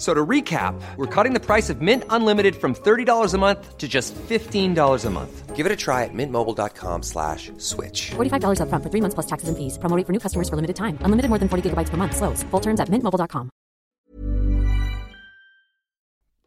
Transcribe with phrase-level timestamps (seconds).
[0.00, 3.76] F- So to recap, we're cutting the price of Mint Unlimited from $30 a month
[3.78, 5.56] to just $15 a month.
[5.56, 8.12] Give it a try at mintmobile.com slash switch.
[8.16, 9.78] $45 upfront for three months plus taxes and fees.
[9.78, 10.96] Promo for new customers for limited time.
[11.04, 12.16] Unlimited more than 40 gigabytes per month.
[12.16, 12.42] Slows.
[12.50, 13.50] Full terms at mintmobile.com.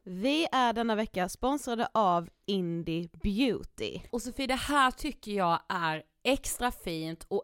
[0.05, 3.99] Vi är denna vecka sponsrade av Indie Beauty.
[4.11, 7.43] Och Sofie, det här tycker jag är extra fint och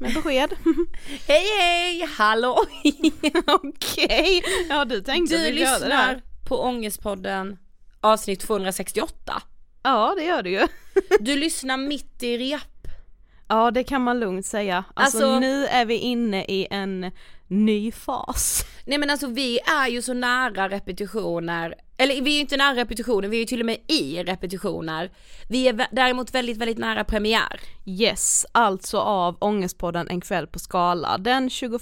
[0.00, 0.50] Med besked.
[1.28, 2.58] Hej hej, hallå!
[3.46, 6.22] Okej, ja du tänkte Du att vi körde det lyssnar här.
[6.48, 7.58] på Ångestpodden
[8.00, 9.42] avsnitt 268.
[9.82, 10.66] Ja det gör du ju.
[11.20, 12.88] Du lyssnar mitt i rep.
[13.48, 14.84] Ja det kan man lugnt säga.
[14.94, 17.10] Alltså, Alltså- nu är vi inne i en
[17.48, 18.64] ny fas.
[18.84, 22.74] Nej men alltså vi är ju så nära repetitioner, eller vi är ju inte nära
[22.74, 25.10] repetitioner, vi är ju till och med i repetitioner.
[25.48, 27.60] Vi är däremot väldigt, väldigt nära premiär.
[27.86, 31.80] Yes, alltså av Ångestpodden En kväll på Skala den 21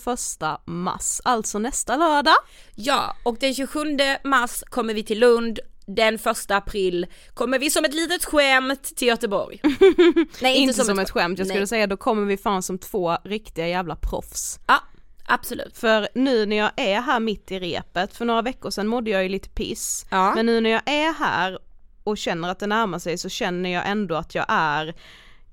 [0.65, 2.37] mars, alltså nästa lördag.
[2.75, 3.79] Ja, och den 27
[4.25, 9.09] mars kommer vi till Lund, den 1 april kommer vi som ett litet skämt till
[9.09, 9.61] Göteborg.
[10.41, 11.67] Nej Inte, som, ett skämt, jag skulle Nej.
[11.67, 14.61] säga då kommer vi fan som två riktiga jävla proffs.
[14.67, 14.81] Ja,
[15.35, 15.79] absolut.
[15.79, 19.23] För nu när jag är här mitt i repet, för några veckor sedan mådde jag
[19.23, 20.35] ju lite piss, Ja.
[20.35, 21.59] men nu när jag är här
[22.05, 24.95] och känner att det närmar sig så känner jag ändå att jag är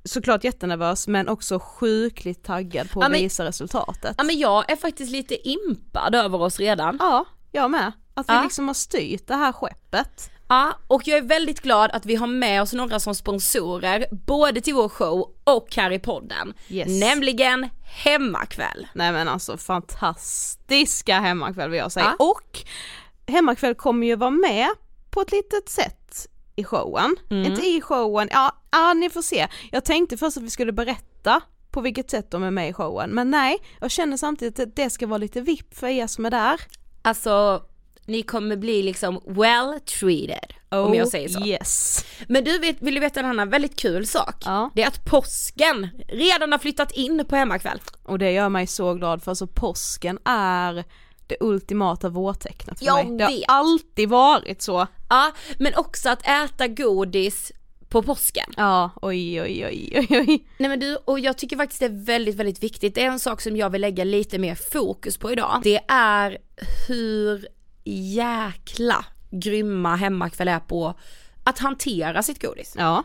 [0.03, 4.15] såklart jättenervös men också sjukligt taggad på att Ja, men- visa resultatet.
[4.17, 6.97] Ja men jag är faktiskt lite impad över oss redan.
[6.99, 7.91] Ja, jag med.
[8.13, 8.43] Att vi Ja.
[8.43, 10.31] liksom har styrt det här skeppet.
[10.49, 14.61] Ja, och jag är väldigt glad att vi har med oss några som sponsorer, både
[14.61, 16.53] till vår show och här i podden.
[16.69, 16.87] Yes.
[16.99, 18.87] Nämligen Hemmakväll.
[18.93, 22.15] Nej men alltså fantastiska hemmakväll vill jag säga.
[22.19, 22.25] Ja.
[22.25, 22.59] Och
[23.27, 24.67] hemmakväll kommer ju vara med
[25.09, 27.15] på ett litet sätt i showen.
[27.29, 27.45] Mm.
[27.45, 29.47] Inte i showen, ja, ja ni får se.
[29.71, 31.41] Jag tänkte först att vi skulle berätta
[31.71, 34.89] på vilket sätt de är med i showen, men nej, jag känner samtidigt att det
[34.89, 36.61] ska vara lite vipp för er som är där.
[37.01, 37.63] Alltså,
[38.09, 41.39] ni kommer bli liksom well treated, om jag säger så.
[41.39, 42.05] Oh, Yes.
[42.27, 44.35] Men du vet, vill du veta en annan väldigt kul sak?
[44.45, 44.69] Ja.
[44.75, 47.79] Det är att påsken redan har flyttat in på Hemmakväll.
[48.03, 50.83] Och det gör mig så glad för alltså påsken är
[51.27, 53.17] det ultimata vårtecknet för Jag mig.
[53.17, 53.43] Det har vet.
[53.47, 54.87] alltid varit så.
[55.09, 57.51] Ja, men också att äta godis
[57.89, 58.53] på påsken.
[58.57, 60.45] Ja, oj oj oj oj oj.
[60.57, 62.95] Nej men du, och jag tycker faktiskt det är väldigt, väldigt viktigt.
[62.95, 65.59] Det är en sak som jag vill lägga lite mer fokus på idag.
[65.63, 66.37] Det är
[66.87, 67.47] hur
[67.91, 70.93] jäkla grymma Hemmakväll är på
[71.43, 72.73] att hantera sitt godis.
[72.77, 73.03] Ja,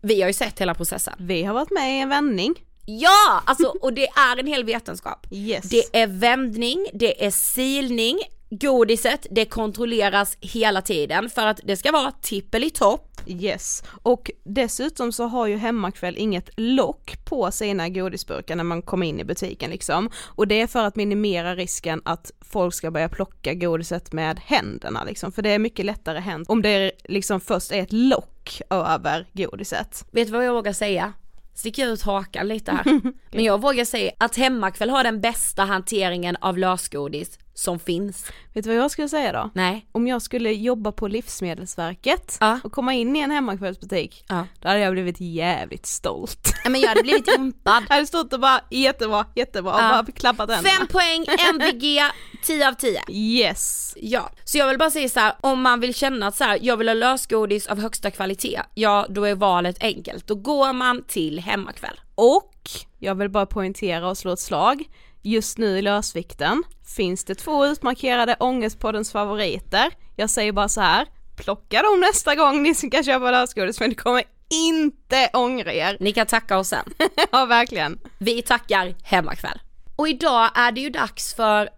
[0.00, 1.14] Vi har ju sett hela processen.
[1.18, 2.54] vi har varit med i en vändning.
[2.86, 5.26] Ja, alltså och det är en hel vetenskap.
[5.30, 5.64] Yes.
[5.64, 8.20] Det är vändning, det är silning,
[8.60, 13.10] godiset, det kontrolleras hela tiden för att det ska vara tippeli-topp.
[13.26, 19.06] Yes, och dessutom så har ju Hemmakväll inget lock på sina godisburkar när man kommer
[19.06, 20.10] in i butiken liksom.
[20.16, 25.04] Och det är för att minimera risken att folk ska börja plocka godiset med händerna
[25.04, 25.32] liksom.
[25.32, 30.04] För det är mycket lättare hänt om det liksom först är ett lock över godiset.
[30.10, 31.12] Vet du vad jag vågar säga?
[31.54, 32.84] Sticker ut hakan lite här.
[33.32, 38.26] Men jag vågar säga att Hemmakväll har den bästa hanteringen av lösgodis som finns.
[38.52, 39.50] Vet du vad jag skulle säga då?
[39.54, 39.86] Nej.
[39.92, 42.58] Om jag skulle jobba på Livsmedelsverket Ja.
[42.64, 44.46] och komma in i en hemmakvällsbutik, Ja.
[44.60, 46.54] då hade jag blivit jävligt stolt.
[46.64, 47.82] Nej, Men jag hade blivit impad.
[47.88, 49.88] Jag hade stått och bara jättebra, jättebra och Ja.
[49.88, 50.76] bara klappat händerna.
[50.78, 51.24] Fem poäng,
[51.54, 52.00] MVG,
[52.44, 53.00] 10 av 10.
[53.10, 53.94] Yes!
[53.96, 56.58] Ja, så jag vill bara säga så här, om man vill känna att så här,
[56.62, 60.26] jag vill ha lösgodis av högsta kvalitet, ja då är valet enkelt.
[60.26, 62.00] Då går man till Hemmakväll.
[62.14, 62.50] Och
[62.98, 64.84] jag vill bara poängtera och slå ett slag.
[65.26, 66.62] Just nu i lösvikten
[66.96, 69.92] finns det två utmarkerade Ångestpoddens favoriter.
[70.16, 73.94] Jag säger bara så här, plocka dem nästa gång ni ska köpa lösgodis för ni
[73.94, 75.96] kommer inte ångra er.
[76.00, 76.84] Ni kan tacka oss sen.
[77.32, 78.00] ja verkligen.
[78.18, 79.60] Vi tackar Hemmakväll.
[79.96, 81.68] Och idag är det ju dags för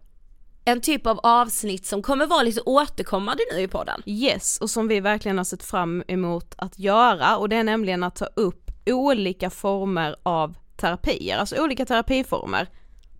[0.64, 4.02] en typ av avsnitt som kommer vara lite återkommande nu i podden.
[4.06, 8.02] Yes, och som vi verkligen har sett fram emot att göra och det är nämligen
[8.02, 12.68] att ta upp olika former av terapier, alltså olika terapiformer.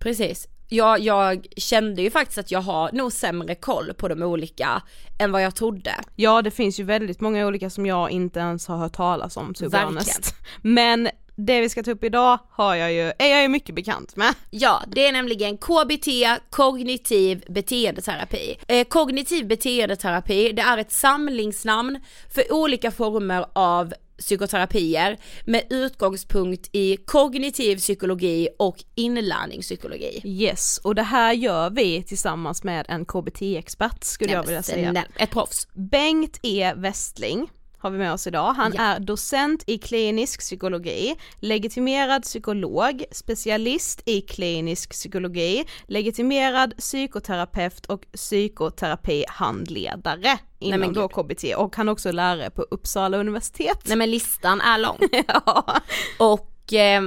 [0.07, 0.47] Precis.
[0.69, 4.81] Jag, jag kände ju faktiskt att jag har nog sämre koll på de olika
[5.19, 5.91] än vad jag trodde.
[6.15, 9.53] Ja det finns ju väldigt många olika som jag inte ens har hört talas om
[9.53, 10.21] to Verkligen.
[10.61, 14.15] Men det vi ska ta upp idag har jag ju, är jag ju mycket bekant
[14.15, 14.33] med.
[14.49, 16.07] Ja, det är nämligen KBT,
[16.49, 18.57] kognitiv beteendeterapi.
[18.67, 21.99] Eh, kognitiv beteendeterapi, det är ett samlingsnamn
[22.33, 30.21] för olika former av psykoterapier med utgångspunkt i kognitiv psykologi och inlärningspsykologi.
[30.23, 34.91] Yes, och det här gör vi tillsammans med en KBT-expert skulle jag vilja säga.
[34.91, 35.67] Nej, Ett proffs.
[35.73, 37.49] Bengt E Westling.
[37.79, 38.53] Har vi med oss idag.
[38.53, 38.81] Han Ja.
[38.81, 48.01] är docent i klinisk psykologi, legitimerad psykolog, specialist i klinisk psykologi, legitimerad psykoterapeut och
[49.07, 51.07] psykoterapihandledare inom men då.
[51.07, 53.79] KBT och han är också lärare på Uppsala universitet.
[53.85, 54.97] Nej men listan är lång.
[55.27, 55.81] ja.
[56.19, 57.01] Och eh,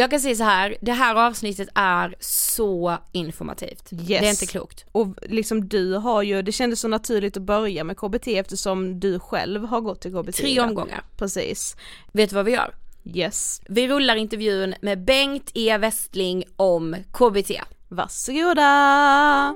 [0.00, 3.92] jag kan säga så här, det här avsnittet är så informativt.
[3.92, 4.06] Yes.
[4.06, 4.84] Det är inte klokt.
[4.92, 9.18] Och liksom du har ju, det kändes så naturligt att börja med KBT eftersom du
[9.18, 10.36] själv har gått till KBT.
[10.36, 11.02] Tre omgångar.
[11.16, 11.76] Precis.
[12.12, 12.74] Vet du vad vi gör?
[13.04, 13.60] Yes.
[13.68, 17.50] Vi rullar intervjun med Bengt E Westling om KBT.
[17.88, 19.54] Varsågoda!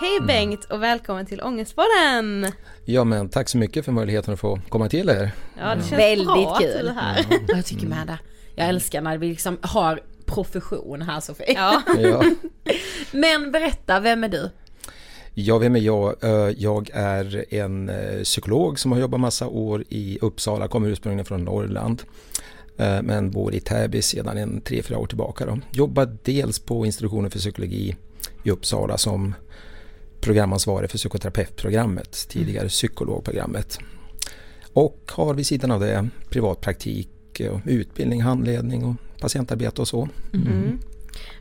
[0.00, 0.26] Hej Mm.
[0.26, 2.52] Bengt och välkommen till Ångestpodden!
[2.84, 5.30] Ja men tack så mycket för möjligheten att få komma till er.
[5.58, 6.66] Ja det känns Väldigt bra kul.
[6.68, 7.24] att du är här.
[7.48, 8.18] Jag tycker med det.
[8.54, 11.52] Jag älskar när vi liksom har profession här Sofie.
[11.54, 11.82] Ja.
[11.98, 12.24] Ja,
[13.12, 14.50] Men berätta, vem är du?
[15.36, 16.14] ja vem är jag?
[16.56, 21.44] Jag är en eh, psykolog som har jobbat massa år i Uppsala, kommer ursprungligen från
[21.44, 22.02] Norrland.
[22.78, 25.46] eh, Men bor i Täby sedan en tre, fyra år tillbaka.
[25.46, 25.58] Då.
[25.72, 27.96] Jobbar dels på institutionen för psykologi
[28.44, 29.34] i Uppsala som
[30.24, 33.78] programansvarig för psykoterapeutprogrammet, tidigare psykologprogrammet.
[34.72, 37.08] Och har vid sidan av det privatpraktik,
[37.50, 40.08] och utbildning, handledning och patientarbete och så.
[40.32, 40.78] Mm.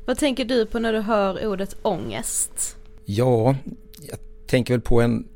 [0.06, 2.78] Vad tänker du på när du hör ordet ångest?
[3.06, 3.56] Ja,
[4.02, 5.28] jag tänker väl på en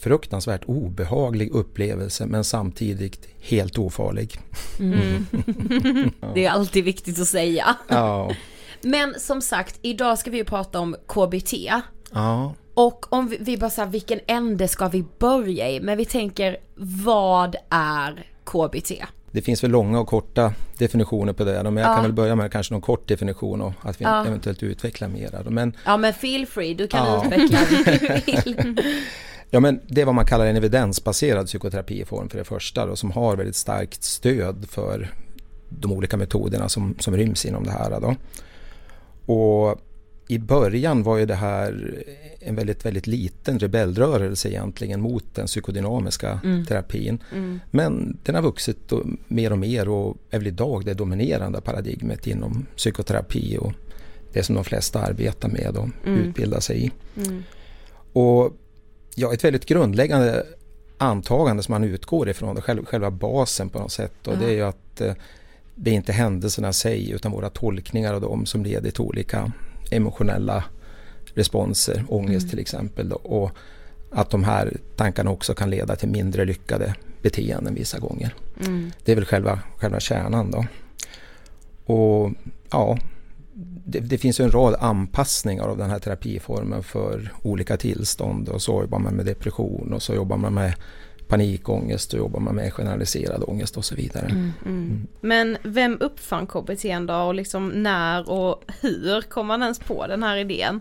[0.00, 4.40] fruktansvärt obehaglig upplevelse men samtidigt helt ofarlig.
[6.34, 7.76] Det är alltid viktigt att säga.
[7.88, 8.34] Ja,
[8.82, 11.54] Men som sagt, idag ska vi ju prata om KBT.
[12.12, 12.54] Ja.
[12.74, 15.80] Och om vi, vi bara säger vilken ände ska vi börja i?
[15.80, 16.56] Men vi tänker,
[17.04, 18.92] vad är KBT?
[19.30, 21.62] Det finns väl långa och korta definitioner på det.
[21.62, 21.94] Men jag Ja.
[21.94, 24.26] kan väl börja med kanske någon kort definition och att vi Ja.
[24.26, 25.50] eventuellt utvecklar mera.
[25.50, 27.24] Men, Ja men feel free, du kan Ja.
[27.26, 28.82] utveckla hur du vill.
[29.50, 33.10] ja, men det är vad man kallar en evidensbaserad psykoterapiform för det första då, som
[33.10, 35.10] har väldigt starkt stöd för
[35.68, 38.00] de olika metoderna som, som ryms inom det här.
[38.00, 38.14] Då.
[39.34, 39.80] Och
[40.28, 41.94] i början var ju det här
[42.40, 47.18] en väldigt, väldigt liten rebellrörelse egentligen mot den psykodynamiska terapin.
[47.70, 52.26] Men den har vuxit då mer och mer och är väl idag det dominerande paradigmet
[52.26, 53.72] inom psykoterapi och
[54.32, 56.90] det som de flesta arbetar med och utbildar sig i.
[58.12, 58.52] Och
[59.14, 60.46] ja, ett väldigt grundläggande
[60.98, 64.26] antagande som man utgår ifrån, det själv, själva basen på något sätt.
[64.26, 65.12] Och det är ju att eh,
[65.74, 69.52] det är inte händelserna i sig utan våra tolkningar av dem som leder till olika
[69.92, 70.64] emotionella
[71.34, 73.08] responser, ångest till exempel.
[73.08, 73.50] Då, och
[74.10, 78.34] att de här tankarna också kan leda till mindre lyckade beteenden vissa gånger.
[79.04, 80.66] Det är väl själva, själva kärnan då.
[81.94, 82.32] Och
[82.70, 82.98] ja,
[83.84, 88.62] det, det finns ju en rad anpassningar av den här terapiformen för olika tillstånd och
[88.62, 90.74] så jobbar man med depression och så jobbar man med
[91.32, 94.52] panikångest och jobbar man med generaliserad ångest och så vidare.
[95.20, 100.22] Men vem uppfann KBT då och liksom när och hur kom man ens på den
[100.22, 100.80] här idén?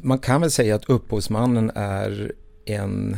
[0.00, 2.32] Man kan väl säga att upphovsmannen är
[2.64, 3.16] en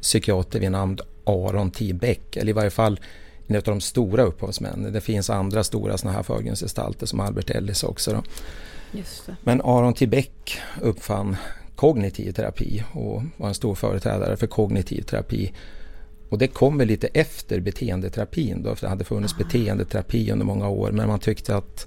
[0.00, 1.92] psykiater vid namn Aron T.
[1.92, 3.00] Beck, eller i varje fall
[3.46, 4.92] en av de stora upphovsmännen.
[4.92, 8.12] Det finns andra stora sådana här förgrundsgestalter som Albert Ellis också.
[8.12, 8.22] Då.
[9.42, 10.06] Men Aron T.
[10.06, 11.36] Beck uppfann
[11.76, 15.52] kognitiv terapi och var en stor företrädare för kognitiv terapi.
[16.28, 20.68] Och det kom väl lite efter beteendeterapin då, för det hade funnits beteendeterapi under många
[20.68, 21.86] år, men man tyckte att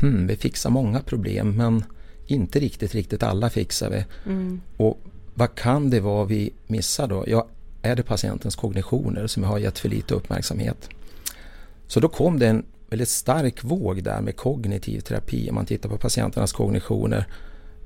[0.00, 1.84] hmm, vi fixar många problem, men
[2.26, 4.04] inte riktigt, riktigt alla fixar vi.
[4.76, 5.00] Och
[5.34, 7.24] vad kan det vara vi missar då?
[7.26, 7.48] Ja,
[7.82, 10.88] är det patientens kognitioner som har gett för lite uppmärksamhet?
[11.86, 15.88] Så då kom det en väldigt stark våg där med kognitiv terapi, om man tittar
[15.88, 17.26] på patienternas kognitioner.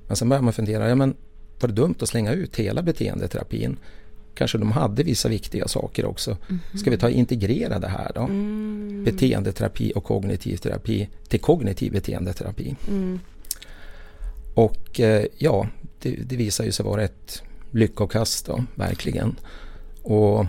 [0.07, 1.15] Men sen börjar man fundera, ja men
[1.61, 3.77] var det dumt att slänga ut hela beteendeterapin?
[4.35, 6.37] Kanske de hade vissa viktiga saker också.
[6.75, 8.27] Ska vi ta integrera det här då?
[9.05, 12.77] Beteendeterapi och kognitiv terapi till kognitiv beteendeterapi.
[14.55, 15.67] Och eh, ja,
[15.99, 19.37] det, det visar ju sig vara ett lyckokast då, verkligen.
[20.03, 20.47] Och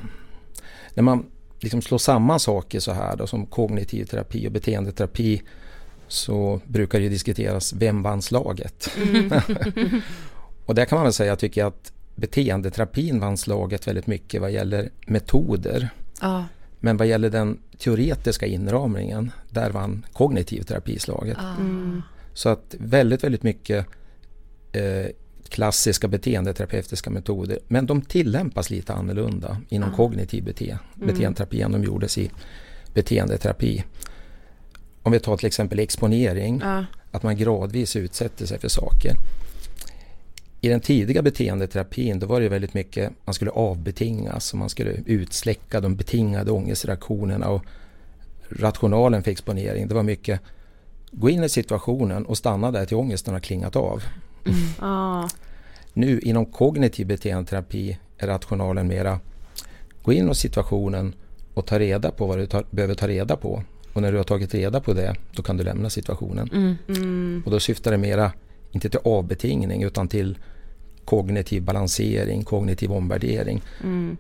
[0.94, 1.26] när man
[1.60, 5.42] liksom slår samman saker så här då, som kognitiv terapi och beteendeterapi
[6.08, 8.90] så brukar det ju diskuteras, vem vann slaget?
[10.66, 14.52] och där kan man väl säga, tycker jag, att beteendeterapin vann slaget väldigt mycket vad
[14.52, 15.90] gäller metoder.
[16.22, 16.46] Ja.
[16.80, 21.38] Men vad gäller den teoretiska inramningen, där vann kognitiv terapi slaget.
[22.34, 23.86] Så att väldigt, väldigt mycket
[24.72, 25.06] eh,
[25.50, 32.18] klassiska beteendeterapeutiska metoder, men de tillämpas lite annorlunda inom kognitiv bete beteendeterapi än de gjordes
[32.18, 32.32] i
[32.94, 33.84] beteendeterapi.
[35.04, 36.86] Om vi tar till exempel exponering, Ja.
[37.12, 39.16] att man gradvis utsätter sig för saker.
[40.64, 44.92] I den tidiga beteendeterapin då var det väldigt mycket, man skulle avbetingas och man skulle
[45.06, 47.66] utsläcka de betingade ångestreaktionerna och
[48.50, 49.88] rationalen för exponering.
[49.88, 50.42] Det var mycket,
[51.12, 54.04] gå in i situationen och stanna där till ångesten har klingat av.
[54.46, 54.60] Mm.
[54.80, 55.30] Ah.
[55.94, 59.20] Nu inom kognitiv beteendeterapi är rationalen mera,
[60.04, 61.16] gå in i situationen
[61.54, 63.64] och ta reda på vad du tar, behöver ta reda på.
[63.94, 66.50] Och när du har tagit reda på det, då kan du lämna situationen.
[66.54, 66.76] Mm.
[66.88, 67.44] Mm.
[67.46, 68.32] Och då syftar det mera,
[68.72, 70.38] inte till avbetingning utan till
[71.06, 73.62] kognitiv balansering, kognitiv omvärdering.
[73.84, 74.18] Mm.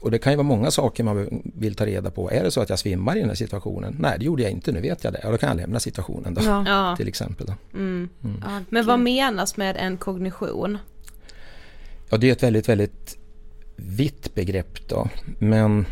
[0.00, 2.30] Och det kan ju vara många saker man vill ta reda på.
[2.30, 3.96] Är det så att jag svimmar i den här situationen?
[3.98, 5.18] Nej, det gjorde jag inte, nu vet jag det.
[5.24, 6.94] Och då kan jag lämna situationen då, Ja.
[6.96, 7.46] till exempel.
[7.46, 7.54] Då.
[7.74, 8.08] Mm.
[8.24, 8.64] Mm.
[8.68, 10.78] Men vad menas med en kognition?
[12.10, 13.18] Ja, det är ett väldigt, väldigt
[13.76, 15.08] vitt begrepp då.
[15.38, 15.86] Men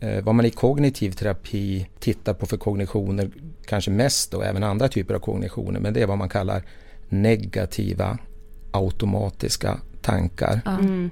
[0.00, 3.30] eh, vad man i kognitiv terapi tittar på för kognitioner,
[3.66, 6.62] kanske mest då, även andra typer av kognitioner, men det är vad man kallar
[7.08, 8.18] negativa
[8.78, 10.60] automatiska tankar.
[10.66, 11.10] Mm.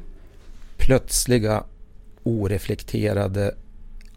[0.76, 1.64] Plötsliga
[2.22, 3.54] oreflekterade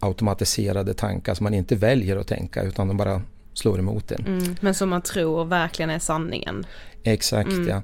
[0.00, 3.22] automatiserade tankar som man inte väljer att tänka utan de bara
[3.54, 4.26] slår emot en.
[4.26, 4.56] Mm.
[4.60, 6.66] Men som man tror verkligen är sanningen.
[7.02, 7.68] Exakt Mm.
[7.68, 7.82] ja.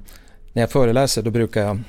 [0.53, 1.79] När jag föreläser då brukar jag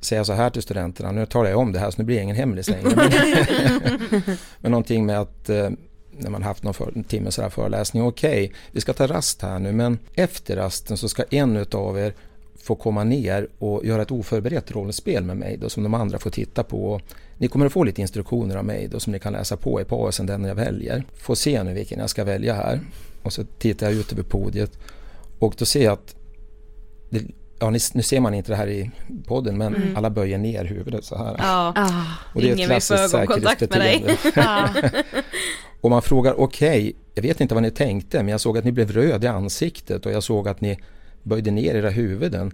[0.00, 2.22] säga så här till studenterna, nu talar jag om det här så nu blir det
[2.22, 2.90] ingen hemlis längre.
[2.96, 4.22] Men,
[4.60, 5.70] men någonting med att eh,
[6.10, 9.42] när man haft någon för, en timme så här föreläsning, okej vi ska ta rast
[9.42, 12.14] här nu men efter rasten så ska en utav er
[12.62, 16.30] få komma ner och göra ett oförberett rollspel med mig då som de andra får
[16.30, 17.00] titta på.
[17.38, 19.84] Ni kommer att få lite instruktioner av mig då som ni kan läsa på i
[19.84, 21.04] pausen, den jag väljer.
[21.16, 22.80] Får se nu vilken jag ska välja här.
[23.22, 24.78] Och så tittar jag ut över podiet
[25.38, 26.14] och då ser jag att
[27.10, 27.22] det,
[27.58, 28.90] ja, ni, nu ser man inte det här i
[29.26, 29.96] podden men Mm.
[29.96, 31.34] alla böjer ner huvudet så här.
[31.38, 31.68] Ja.
[32.34, 33.98] Och det är ett Ingen vill få klassiskt ögonkontakt med dig.
[34.22, 34.92] säkerhetsbeteende.
[35.80, 38.72] och man frågar okej, jag vet inte vad ni tänkte men jag såg att ni
[38.72, 40.78] blev röd i ansiktet och jag såg att ni
[41.22, 42.52] böjde ner era huvuden.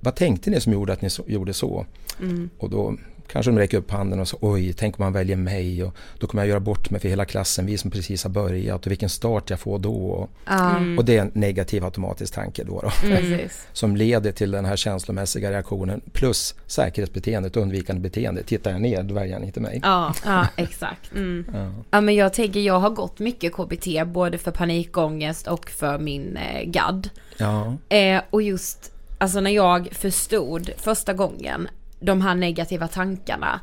[0.00, 1.86] Vad tänkte ni som gjorde att ni så, gjorde så?
[2.20, 2.50] Mm.
[2.58, 2.96] Och då
[3.28, 6.26] kanske de räcker upp handen och så oj, tänk om man väljer mig och då
[6.26, 9.08] kommer jag göra bort mig för hela klassen, vi som precis har börjat och vilken
[9.08, 9.94] start jag får då.
[9.94, 10.30] Och.
[10.50, 10.98] Mm.
[10.98, 12.80] och det är en negativ automatisk tanke då.
[12.80, 13.66] då Precis.
[13.72, 18.42] som leder till den här känslomässiga reaktionen plus säkerhetsbeteendet, undvikande beteende.
[18.42, 19.80] Tittar jag ner, då väljer han inte mig.
[19.82, 20.14] Ja.
[20.24, 21.12] Ja, exakt.
[21.12, 21.46] Mm.
[21.52, 21.72] Ja.
[21.90, 26.36] Ja men jag tänker, jag har gått mycket KBT både för panikångest och för min
[26.36, 27.10] eh, GAD.
[27.36, 27.76] Ja.
[27.88, 31.68] Eh, och just, alltså när jag förstod första gången
[32.02, 33.60] de här negativa tankarna.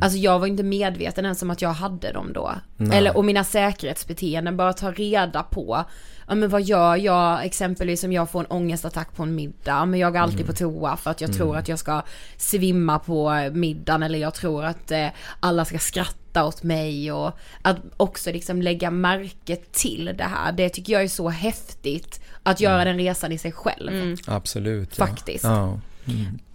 [0.00, 2.54] Alltså jag var inte medveten ens om att jag hade dem då.
[2.76, 2.98] Nej.
[2.98, 5.84] Eller, och mina säkerhetsbeteenden, bara ta reda på.
[6.28, 9.84] Ja men vad gör jag exempelvis om jag får en ångestattack på en middag.
[9.84, 12.02] Men jag går alltid på toa för att jag tror att jag ska
[12.36, 14.02] svimma på middagen.
[14.02, 15.06] Eller jag tror att eh,
[15.40, 17.12] alla ska skratta åt mig.
[17.12, 20.52] Och att också liksom lägga märke till det här.
[20.52, 22.20] Det tycker jag är så häftigt.
[22.42, 24.16] Att göra den resan i sig själv.
[24.26, 24.98] Absolut.
[24.98, 25.06] Ja.
[25.06, 25.44] Faktiskt.
[25.44, 25.78] Ja.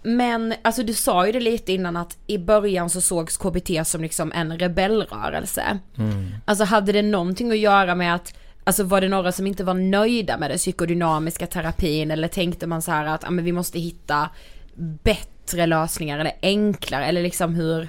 [0.02, 4.02] Men alltså du sa ju det lite innan att i början så sågs KBT som
[4.02, 5.78] liksom en rebellrörelse.
[6.44, 8.34] Alltså hade det någonting att göra med att
[8.64, 12.10] Alltså var det några som inte var nöjda med den psykodynamiska terapin?
[12.10, 14.30] Eller tänkte man så här att ah, men vi måste hitta
[14.74, 17.06] bättre lösningar eller enklare?
[17.06, 17.88] Eller liksom hur?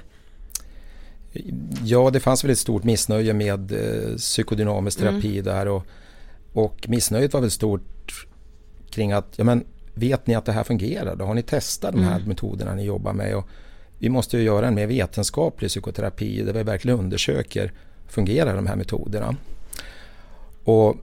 [1.84, 5.86] ja, det fanns väl ett stort missnöje med eh, psykodynamisk terapi där och,
[6.52, 8.26] och missnöjet var väl stort
[8.90, 9.64] kring att, ja men
[10.00, 11.24] vet ni att det här fungerar då?
[11.24, 13.36] Har ni testat de här metoderna ni jobbar med?
[13.36, 13.48] Och
[13.98, 17.72] vi måste ju göra en mer vetenskaplig psykoterapi där vi verkligen undersöker,
[18.08, 19.36] fungerar de här metoderna?
[20.64, 20.96] Och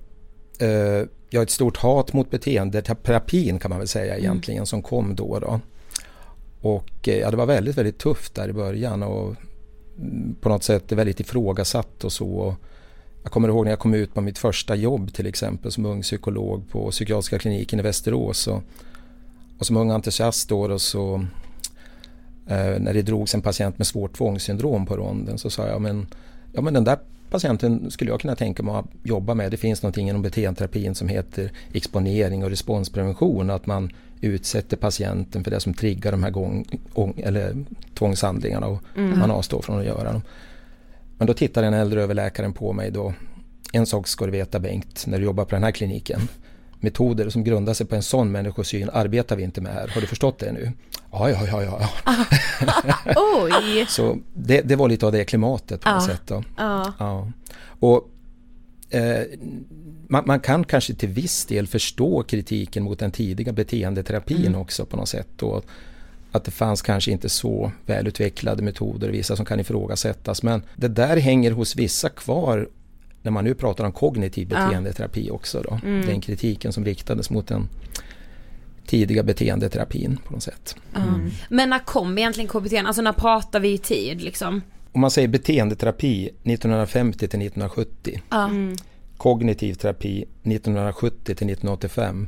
[0.62, 5.40] eh, ja, ett stort hat mot beteendeterapin kan man väl säga egentligen som kom då.
[5.40, 5.60] då.
[6.62, 9.36] Och eh, ja, det var väldigt, väldigt tufft där i början och
[9.98, 12.28] mm, på något sätt väldigt ifrågasatt och så.
[12.28, 12.54] Och
[13.24, 16.02] jag kommer ihåg när jag kom ut på mitt första jobb till exempel som ung
[16.02, 18.48] psykolog på psykiatriska kliniken i Västerås.
[18.48, 18.62] Och,
[19.60, 21.26] och som ung entusiast då, då så
[22.48, 26.08] eh, när det drogs en patient med svårt tvångssyndrom på ronden så sa jag men,
[26.54, 26.98] ja, men den där
[27.30, 29.52] patienten skulle jag kunna tänka mig att jobba med.
[29.52, 33.50] Det finns någonting inom beteendeterapin som heter exponering och responsprevention.
[33.50, 33.92] Att man
[34.22, 39.62] utsätter patienten för det som triggar de här gång, ång, eller tvångshandlingarna och man avstår
[39.62, 40.22] från att göra dem.
[41.18, 43.14] Men då tittar den äldre överläkaren på mig då.
[43.74, 46.22] En sak ska du veta Bengt, när du jobbar på den här kliniken.
[46.80, 49.88] Metoder som grundar sig på en sån människosyn arbetar vi inte med här.
[49.88, 50.72] Har du förstått det nu?
[51.12, 51.90] Ja, ja, ja, ja.
[53.42, 53.86] Oj!
[53.90, 56.14] Så det, det var lite av det klimatet på något Ja.
[56.14, 56.22] sätt.
[56.26, 56.44] Då.
[56.58, 56.94] Ja.
[57.00, 57.32] Ja.
[57.80, 58.10] Och,
[58.90, 59.22] eh,
[60.08, 64.98] man, man kan kanske till viss del förstå kritiken mot den tidiga beteendeterapin också på
[64.98, 65.44] något sätt.
[65.44, 65.66] Och
[66.32, 70.44] att det fanns kanske inte så välutvecklade metoder, vissa som kan ifrågasättas.
[70.44, 72.70] Men det där hänger hos vissa kvar
[73.22, 75.62] när man nu pratar om kognitiv beteendeterapi också.
[75.62, 75.80] Då.
[75.84, 77.70] Den kritiken som riktades mot den
[78.86, 80.76] tidiga beteendeterapin på något sätt.
[80.96, 81.32] Mm.
[81.50, 82.74] Men när kom egentligen KBT?
[82.74, 84.62] Alltså när pratar vi i tid liksom?
[84.92, 88.22] Om man säger beteendeterapi 1950 till 1970.
[88.32, 88.76] Mm.
[89.18, 92.28] Kognitiv terapi 1970 till 1985.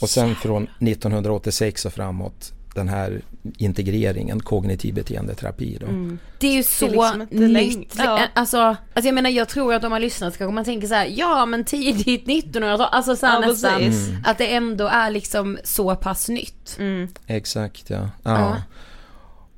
[0.00, 3.22] Och sen från 1986 och framåt den här
[3.58, 5.76] integreringen, kognitiv beteendeterapi.
[5.80, 5.86] Då.
[5.86, 6.18] Mm.
[6.38, 7.94] Det är ju så Det är liksom nytt.
[7.98, 8.20] ja.
[8.34, 10.94] Alltså, alltså jag menar jag tror att om man lyssnar så kanske man tänker så
[10.94, 13.82] här, ja men tidigt 1900-tal, alltså så här Ja, nästan.
[13.82, 14.16] Mm.
[14.24, 16.76] Att det ändå är liksom så pass nytt.
[16.78, 17.08] Mm.
[17.26, 18.08] Exakt ja.
[18.22, 18.56] Ja.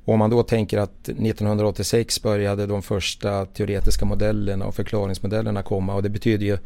[0.05, 5.93] Och om man då tänker att 1986 började de första teoretiska modellerna och förklaringsmodellerna komma
[5.95, 6.57] och det betyder ju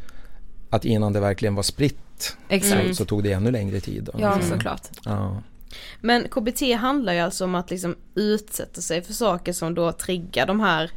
[0.70, 2.88] att innan det verkligen var spritt Exakt.
[2.88, 4.04] så, så tog det ännu längre tid.
[4.04, 4.12] Då.
[4.20, 4.48] Ja Mm.
[4.48, 4.82] såklart.
[5.04, 5.42] Ja.
[6.00, 10.46] Men KBT handlar ju alltså om att liksom utsätta sig för saker som då triggar
[10.46, 10.90] de här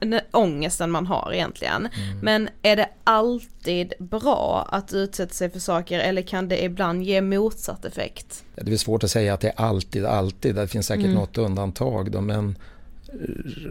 [0.00, 1.88] äh, ångesten man har egentligen.
[2.22, 7.20] Men är det alltid bra att utsätta sig för saker eller kan det ibland ge
[7.20, 8.44] motsatt effekt?
[8.54, 10.54] Det är svårt att säga att det är alltid, alltid.
[10.54, 12.56] Det finns säkert något undantag då, men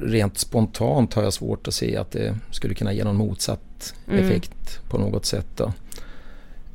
[0.01, 4.79] rent spontant har jag svårt att se att det skulle kunna ge någon motsatt effekt
[4.89, 5.47] på något sätt.
[5.55, 5.73] Då.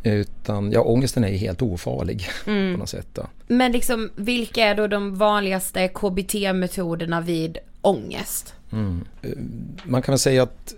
[0.03, 3.07] Utan, ja, ångesten är ju helt ofarlig på något sätt.
[3.13, 3.27] Då.
[3.47, 8.55] Men liksom vilka är då de vanligaste KBT-metoderna vid ångest?
[9.85, 10.75] Man kan väl säga att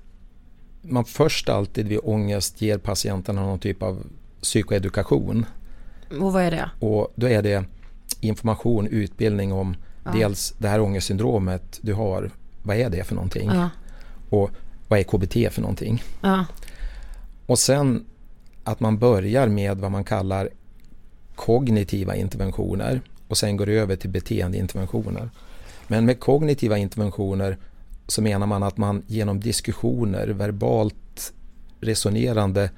[0.83, 4.07] man först alltid vid ångest ger patienterna någon typ av
[4.43, 5.47] psykoedukation.
[6.21, 6.71] Och vad är det?
[6.81, 7.65] Och då är det
[8.21, 9.77] information, utbildning om
[10.13, 12.31] dels det här ångestsyndromet du har.
[12.63, 13.51] Vad är det för någonting?
[13.51, 13.71] Ja.
[14.31, 14.51] Och
[14.89, 16.03] vad är KBT för någonting?
[16.21, 16.45] Ja.
[17.47, 18.05] Och sen
[18.65, 20.49] att man börjar med vad man kallar
[21.35, 25.31] kognitiva interventioner och sen går över till beteendeinterventioner.
[25.87, 27.59] Men med kognitiva interventioner
[28.07, 31.33] så menar man att man genom diskussioner, verbalt
[31.81, 32.71] resonerande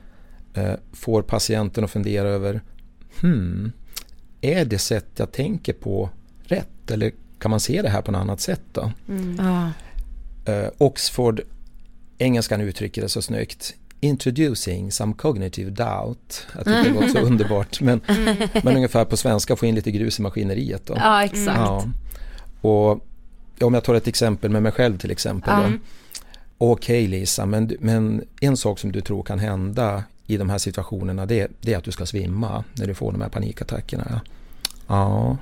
[0.55, 2.61] eh, får patienten att fundera över
[3.21, 3.73] hmm,
[4.41, 6.11] är det sätt jag tänker på
[6.43, 8.93] rätt eller kan man se det här på något annat sätt då?
[9.39, 9.71] Ja.
[10.53, 11.41] Eh, Oxford,
[12.19, 13.75] engelskan uttrycker det så snyggt.
[14.01, 16.47] Introducing some cognitive doubt.
[16.55, 17.81] Jag tycker det låter så underbart.
[17.81, 18.01] Men,
[18.63, 20.87] men ungefär på svenska få in lite grus i maskineriet.
[20.87, 20.95] Då.
[20.97, 21.59] ja, exakt.
[21.59, 21.85] Ja.
[22.61, 23.07] Och
[23.61, 25.55] om jag tar ett exempel med mig själv till exempel.
[25.63, 25.79] Ja.
[26.59, 31.27] Okej Lisa, men, men en sak som du tror kan hända i de här situationerna
[31.27, 34.21] det, det är att du ska svimma när du får de här panikattackerna.
[34.87, 35.37] Ja.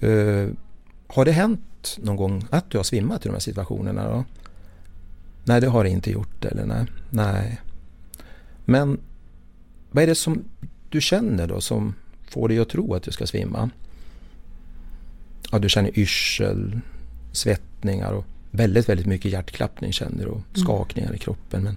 [0.00, 0.48] Eh,
[1.06, 4.24] har det hänt någon gång att du har svimmat i de här situationerna då?
[5.44, 6.86] Nej, det har det inte gjort eller nej.
[7.10, 7.60] nej.
[8.64, 8.98] Men
[9.90, 10.44] vad är det som
[10.88, 11.94] du känner då som
[12.28, 13.70] får dig att tro att du ska svimma?
[15.50, 16.80] Ja, du känner yrsel,
[17.32, 21.76] svettningar och väldigt, väldigt mycket hjärtklappning känner du och skakningar i kroppen men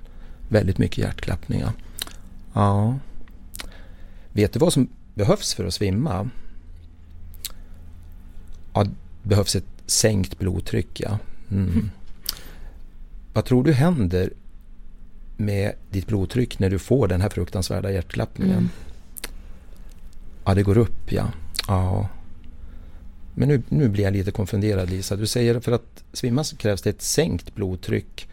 [0.50, 1.74] väldigt mycket hjärtklappningar.
[2.54, 3.00] Ja.
[4.34, 6.30] Vet du vad som behövs för att svimma?
[8.74, 8.92] Ja, det
[9.24, 11.20] behövs ett sänkt blodtryck ja.
[11.52, 11.90] Mm.
[13.38, 14.30] Vad tror du händer
[15.36, 18.70] med ditt blodtryck när du får den här fruktansvärda hjärtklappningen?
[20.46, 21.32] Ja, det går upp ja.
[21.68, 22.10] ja.
[23.36, 25.16] Men nu, nu blir jag lite konfunderad Lisa.
[25.16, 28.28] Du säger för att svimma så krävs det ett sänkt blodtryck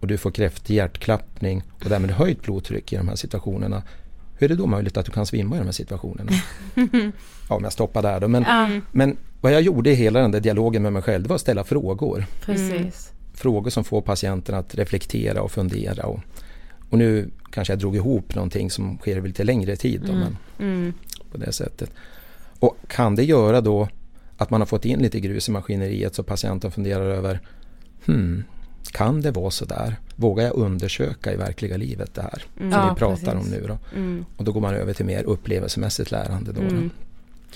[0.00, 3.82] och du får kraftig hjärtklappning och därmed höjt blodtryck i de här situationerna.
[4.38, 6.32] Hur är det då möjligt att du kan svimma i de här situationerna?
[7.48, 8.28] ja, om jag stoppar där då.
[8.28, 8.44] Men,
[8.92, 11.40] men vad jag gjorde i hela den där dialogen med mig själv det var att
[11.40, 12.26] ställa frågor.
[12.40, 13.12] Precis.
[13.36, 16.06] Frågor som får patienten att reflektera och fundera.
[16.06, 16.20] Och,
[16.90, 20.02] och nu kanske jag drog ihop någonting som sker över lite längre tid.
[20.06, 20.92] Då, men Mm.
[21.32, 21.90] på det sättet.
[22.58, 23.88] Och kan det göra då
[24.36, 27.40] att man har fått in lite grus i maskineriet så patienten funderar över
[28.06, 28.44] hmm,
[28.92, 29.96] kan det vara så där?
[30.16, 33.44] Vågar jag undersöka i verkliga livet det här som Ja, vi pratar precis.
[33.46, 33.78] om nu då?
[33.96, 34.24] Mm.
[34.36, 36.60] Och då går man över till mer upplevelsemässigt lärande då.
[36.60, 36.88] då.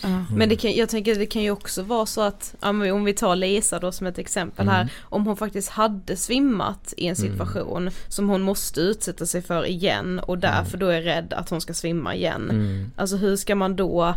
[0.05, 0.25] Mm.
[0.35, 3.37] Men det kan, jag tänker det kan ju också vara så att, om vi tar
[3.37, 8.29] Lisa då som ett exempel här, om hon faktiskt hade svimmat i en situation som
[8.29, 12.15] hon måste utsätta sig för igen och därför då är rädd att hon ska svimma
[12.15, 12.51] igen.
[12.51, 12.91] Mm.
[12.97, 14.15] Alltså hur ska man då,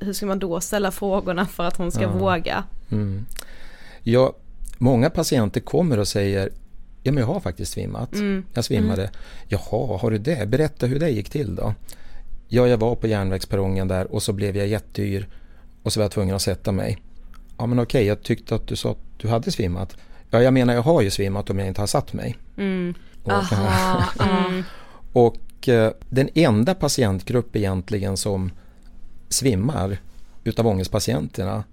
[0.00, 2.64] hur ska man då ställa frågorna för att hon ska våga?
[2.90, 3.26] Mm.
[4.02, 4.36] Ja,
[4.78, 6.50] många patienter kommer och säger
[7.02, 8.14] Ja men jag har faktiskt svimmat.
[8.14, 8.44] Mm.
[8.54, 9.10] Jag svimmade.
[9.48, 10.48] Jaha, har du det?
[10.48, 11.74] Berätta hur det gick till då.
[12.52, 15.28] Ja, jag var på järnvägsperrongen där och så blev jag jätteyr
[15.82, 16.98] och så var jag tvungen att sätta mig.
[17.58, 19.96] Ja men okej, jag tyckte att du sa att du hade svimmat.
[20.30, 22.36] Ja, jag menar jag har ju svimmat om jag inte har satt mig.
[22.56, 22.94] Mm.
[23.22, 24.62] Och, Aha, ja.
[25.12, 28.50] och eh, den enda patientgrupp egentligen som
[29.28, 29.98] svimmar
[30.44, 31.64] utav ångestpatienterna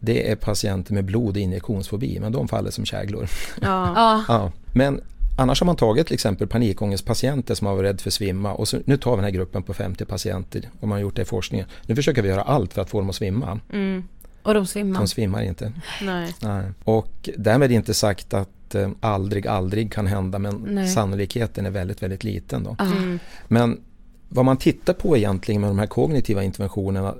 [0.00, 3.28] det är patienter med blod och injektionsfobi men de faller som käglor.
[3.60, 4.24] Ja.
[4.28, 5.00] Ja, men
[5.40, 8.68] Annars har man tagit till exempel panikångestpatienter som har varit rädda för att svimma och
[8.68, 11.22] så, nu tar vi den här gruppen på 50 patienter och man har gjort det
[11.22, 11.66] i forskningen.
[11.86, 13.60] Nu försöker vi göra allt för att få dem att svimma.
[13.72, 14.04] Mm.
[14.42, 15.00] Och de svimmar?
[15.00, 15.72] De svimmar inte.
[16.02, 16.34] Nej.
[16.40, 16.64] Nej.
[16.84, 20.88] Och därmed inte sagt att eh, aldrig, aldrig kan hända men Nej.
[20.88, 22.64] sannolikheten är väldigt, väldigt liten.
[22.64, 22.76] Då.
[22.80, 23.18] Mm.
[23.48, 23.80] Men
[24.28, 27.14] vad man tittar på egentligen med de här kognitiva interventionerna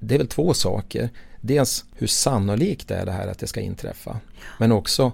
[0.00, 1.08] det är väl två saker.
[1.40, 4.20] Dels hur sannolikt det är det här att det ska inträffa.
[4.58, 5.12] Men också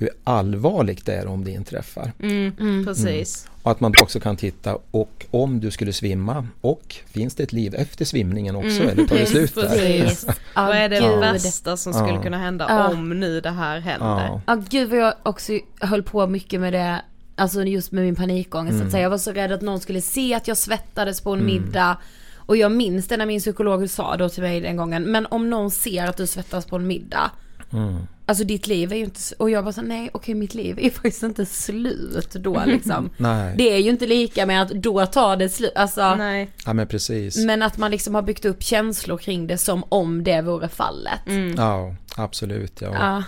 [0.00, 2.12] hur allvarligt det är om det inträffar.
[2.22, 2.52] Mm.
[2.60, 2.86] Mm.
[2.86, 3.46] Precis.
[3.62, 7.52] Och att man också kan titta och om du skulle svimma och finns det ett
[7.52, 8.88] liv efter svimningen också Mm.
[8.88, 9.62] eller tar det slut där?
[9.68, 10.26] Precis.
[10.54, 12.22] Vad är det värsta som skulle Ja.
[12.22, 12.88] kunna hända Ja.
[12.88, 14.06] om nu det här händer?
[14.06, 14.40] Ja.
[14.46, 17.00] Ja gud vad jag också höll på mycket med det,
[17.36, 18.86] alltså just med min panikångest Mm.
[18.86, 19.02] att säga.
[19.02, 21.46] Jag var så rädd att någon skulle se att jag svettades på en Mm.
[21.54, 21.96] middag.
[22.36, 25.50] Och jag minns det när min psykolog sa då till mig den gången, men om
[25.50, 27.30] någon ser att du svettas på en middag,
[27.72, 27.96] Mm.
[28.26, 30.90] alltså ditt liv är ju inte, och jag bara så nej okej mitt liv är
[31.00, 33.10] faktiskt inte slut då liksom.
[33.16, 36.14] Nej, Det är ju inte lika med att då tar det slut, alltså.
[36.14, 36.50] Nej.
[36.66, 37.36] ja, men precis.
[37.36, 41.20] Men att man liksom har byggt upp känslor kring det som om det vore fallet.
[41.56, 42.80] Ja, absolut.
[42.80, 42.94] Ja.
[42.94, 43.22] Ja.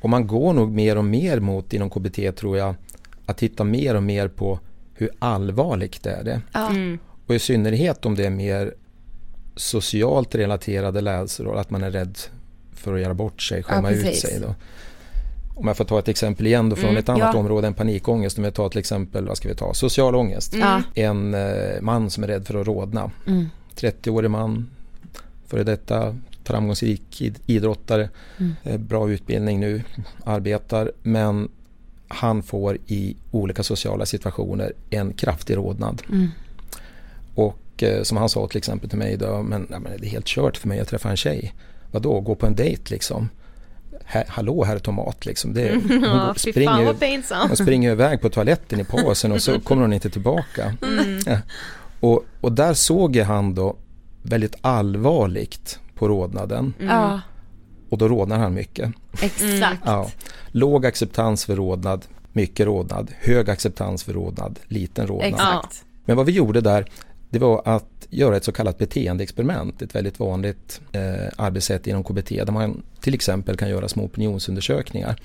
[0.00, 2.74] Och man går nog mer och mer mot inom KBT tror jag
[3.26, 4.58] att titta mer och mer på
[4.94, 6.40] hur allvarligt det är det.
[6.52, 6.70] Ja.
[6.70, 6.98] Mm.
[7.26, 8.74] Och i synnerhet om det är mer
[9.56, 12.18] socialt relaterade läsor, att man är rädd
[12.84, 14.20] för att göra bort sig, skämma ut precis.
[14.22, 14.40] sig.
[14.40, 14.54] Då.
[15.54, 17.38] Om jag får ta ett exempel igen då från Mm, ett annat ja.
[17.40, 18.38] område än panikångest.
[18.38, 20.54] Om jag tar till exempel, vad ska vi ta, social ångest.
[20.60, 20.82] Ja.
[20.94, 23.10] En eh, man som är rädd för att rodna.
[23.26, 23.46] Mm.
[23.76, 24.70] 30-årig man,
[25.46, 28.52] före detta framgångsrik id- idrottare, Mm.
[28.62, 29.82] eh, bra utbildning nu,
[30.24, 30.92] arbetar.
[31.02, 31.48] Men
[32.08, 36.02] han får i olika sociala situationer en kraftig rodnad.
[36.08, 36.28] Mm.
[37.34, 40.10] Och eh, som han sa till exempel till mig då, men, ja, men det är
[40.10, 41.54] helt kört för mig att träffa en tjej.
[41.94, 43.28] Vadå, gå på en dejt liksom?
[44.04, 45.54] Här, hallå herr tomat liksom.
[45.54, 46.02] Det, hon
[46.86, 47.48] Ja, pinsamt.
[47.48, 50.74] hon springer iväg på toaletten i pausen och så kommer hon inte tillbaka.
[50.82, 51.20] Mm.
[51.26, 51.38] Ja.
[52.00, 53.76] Och, och där såg jag han då
[54.22, 57.20] väldigt allvarligt på rodnaden Ja,
[57.88, 58.92] och då rodnar han mycket.
[59.22, 59.82] exakt.
[59.84, 60.10] Ja.
[60.48, 65.28] Låg acceptans för rodnad, mycket rodnad, hög acceptans för rodnad, liten rodnad.
[65.28, 65.84] Exakt.
[66.04, 66.86] Men vad vi gjorde där,
[67.34, 72.28] det var att göra ett så kallat beteendeexperiment, ett väldigt vanligt eh, arbetssätt inom KBT
[72.28, 75.16] där man till exempel kan göra små opinionsundersökningar.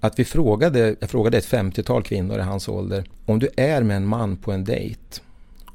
[0.00, 3.96] Att vi frågade, jag frågade ett 50-tal kvinnor i hans ålder, om du är med
[3.96, 5.20] en man på en dejt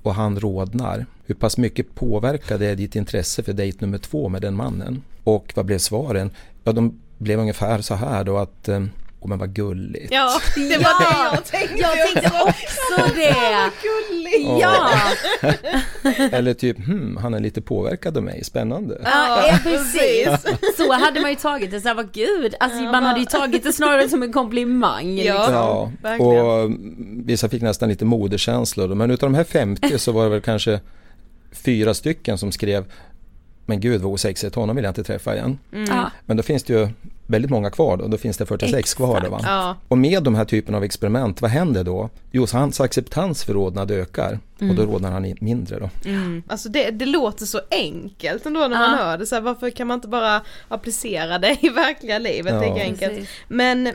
[0.04, 4.42] och han rodnar, hur pass mycket påverkar det ditt intresse för dejt nummer två med
[4.42, 5.04] den mannen?
[5.24, 6.32] Och vad blev svaren?
[6.64, 8.70] Ja, de blev ungefär så här då att,
[9.26, 10.12] åh men vad gulligt.
[10.12, 11.78] Ja, det var det jag tänkte.
[11.78, 13.72] Jag tänkte också det!
[13.82, 14.62] Gulligt.
[14.62, 14.90] Ja!
[16.38, 19.02] Eller typ, hmm, han är lite påverkad av mig, spännande.
[19.04, 20.30] Ja, ja, precis.
[20.78, 23.64] Så hade man ju tagit det, så här, vad gud, alltså man hade ju tagit
[23.64, 25.18] det snarare som en komplimang.
[25.18, 25.34] Ja.
[25.34, 25.54] liksom.
[25.54, 26.46] Ja, verkligen.
[26.46, 28.96] och mm, vissa fick nästan lite moderkänslor.
[28.96, 30.80] Men utav de här 50 så var det väl kanske
[31.52, 32.86] fyra stycken som skrev
[33.66, 35.60] Men gud vad osexigt, honom vill jag inte träffa igen.
[35.72, 36.12] Ja.
[36.26, 36.90] Men då finns det ju
[37.28, 39.40] väldigt många kvar då, då finns det 46 kvar då va.
[39.44, 39.76] Ja.
[39.88, 42.10] Och med de här typen av experiment, vad händer då?
[42.32, 45.90] Jo, så hans acceptans för rodnad ökar och då rodnar han mindre då.
[46.48, 49.04] Alltså det, det låter så enkelt ändå när man Ja.
[49.06, 52.54] hör det så här, varför kan man inte bara applicera det i verkliga livet?
[52.54, 52.60] Ja.
[52.60, 53.28] Det är enkelt.
[53.48, 53.90] Men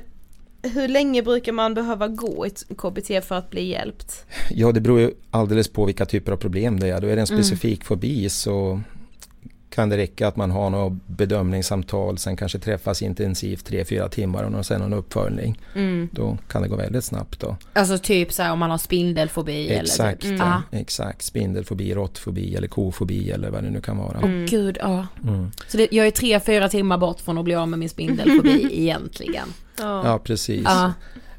[0.62, 4.24] hur länge brukar man behöva gå i ett KBT för att bli hjälpt?
[4.50, 7.00] Ja, det beror ju alldeles på vilka typer av problem det är.
[7.00, 8.80] Då är det en specifik fobi så
[9.70, 14.66] kan det räcka att man har något bedömningssamtal, sen kanske träffas intensivt 3-4 timmar och
[14.66, 15.58] sen en uppföljning.
[16.12, 17.56] Då kan det gå väldigt snabbt då.
[17.72, 20.40] Alltså typ så här om man har spindelfobi Exakt, eller typ.
[20.46, 20.78] ja, Ja.
[20.78, 21.22] exakt.
[21.22, 24.20] Spindelfobi, råttfobi eller kofobi eller vad det nu kan vara.
[24.22, 25.06] Åh gud, ja.
[25.24, 25.50] Mm.
[25.68, 28.68] Så det, jag är tre, fyra timmar bort från att bli av med min spindelfobi
[28.80, 29.48] egentligen.
[29.78, 30.62] Ja, precis.
[30.64, 30.92] Ja.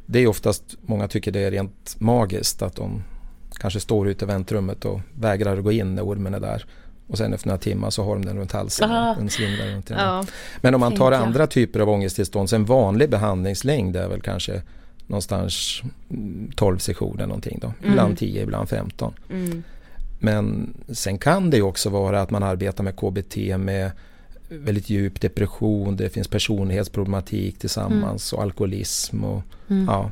[0.05, 3.03] Det är oftast, många tycker det är rent magiskt att de
[3.59, 6.65] kanske står ute i väntrummet och vägrar att gå in när ormen är där.
[7.11, 9.97] Och sen efter några timmar så har de den runt halsen den slingrar runt den.
[9.99, 10.25] Ja.
[10.61, 11.27] Men om man tar Tänker jag.
[11.27, 14.61] andra typer av ångesttillstånd, så en vanlig behandlingslängd är väl kanske
[15.07, 17.73] någonstans mm, 12 sessioner någonting då.
[17.83, 19.13] Ibland 10, ibland 15.
[20.19, 23.91] Men sen kan det ju också vara att man arbetar med KBT med
[24.49, 29.43] väldigt djup depression, det finns personlighetsproblematik tillsammans och alkoholism och
[29.87, 30.11] ja,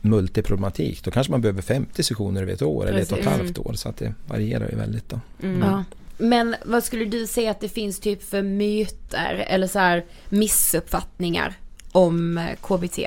[0.00, 1.04] multiproblematik.
[1.04, 3.40] Då kanske man behöver 50 sessioner över ett år eller ett och ett Precis.
[3.40, 5.20] halvt år så att det varierar ju väldigt då.
[5.60, 5.84] Ja.
[6.18, 11.54] Men vad skulle du säga att det finns typ för myter eller så här missuppfattningar
[11.92, 12.98] om eh, KBT?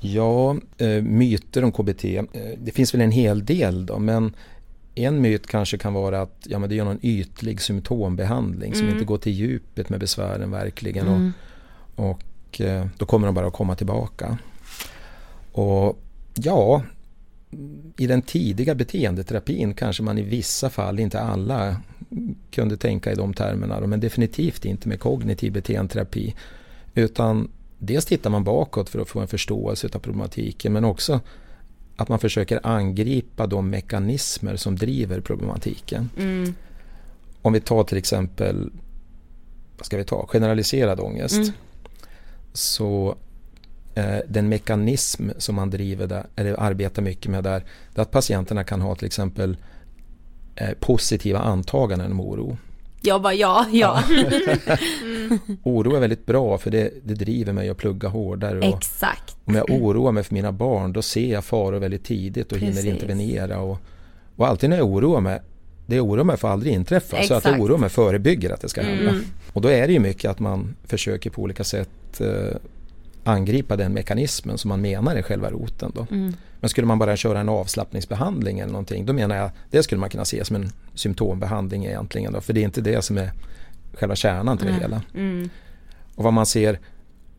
[0.00, 2.04] Ja, eh, myter om KBT.
[2.04, 2.24] Eh,
[2.58, 4.34] det finns väl en hel del då, men
[4.94, 9.04] en myt kanske kan vara att ja, men det är någon ytlig symptombehandling som inte
[9.04, 11.08] går till djupet med besvären verkligen.
[11.08, 14.38] Och, och eh, då kommer de bara att komma tillbaka.
[15.52, 16.04] Och
[16.40, 16.82] Ja,
[17.96, 21.76] i den tidiga beteendeterapin kanske man i vissa fall, inte alla,
[22.50, 23.80] kunde tänka i de termerna.
[23.80, 26.34] Men definitivt inte med kognitiv beteendeterapi.
[26.94, 31.20] Utan dels tittar man bakåt för att få en förståelse av problematiken men också
[31.96, 36.10] att man försöker angripa de mekanismer som driver problematiken.
[36.18, 36.54] Mm.
[37.42, 38.70] Om vi tar till exempel,
[39.76, 41.36] vad ska vi ta, generaliserad ångest.
[41.36, 41.52] Mm.
[42.52, 43.16] Så
[44.28, 48.64] den mekanism som man driver där, eller arbetar mycket med där, det är att patienterna
[48.64, 49.56] kan ha till exempel
[50.54, 52.56] eh, positiva antaganden om oro.
[53.02, 54.02] Jag bara ja, ja.
[55.02, 55.38] mm.
[55.62, 58.58] Oro är väldigt bra för det, det driver mig att plugga hårdare.
[58.58, 59.36] Och Exakt.
[59.44, 62.84] Om jag oroar mig för mina barn då ser jag faror väldigt tidigt och Precis.
[62.84, 63.60] hinner intervenera.
[63.60, 63.78] Och,
[64.36, 65.40] och alltid när jag oroar mig,
[65.86, 67.16] det jag oroar mig får aldrig inträffa.
[67.16, 67.28] Exakt.
[67.28, 69.10] Så att jag oroar mig förebygger att det ska hända.
[69.10, 69.24] Mm.
[69.52, 72.56] Och då är det ju mycket att man försöker på olika sätt eh,
[73.28, 75.92] angripa den mekanismen som man menar är själva roten.
[75.94, 76.06] Då.
[76.10, 76.34] Mm.
[76.60, 80.10] Men skulle man bara köra en avslappningsbehandling eller någonting då menar jag det skulle man
[80.10, 82.32] kunna se som en symptombehandling egentligen.
[82.32, 83.32] Då, för det är inte det som är
[83.92, 84.78] själva kärnan till mm.
[84.78, 85.02] det hela.
[85.14, 85.50] Mm.
[86.14, 86.78] Och vad man ser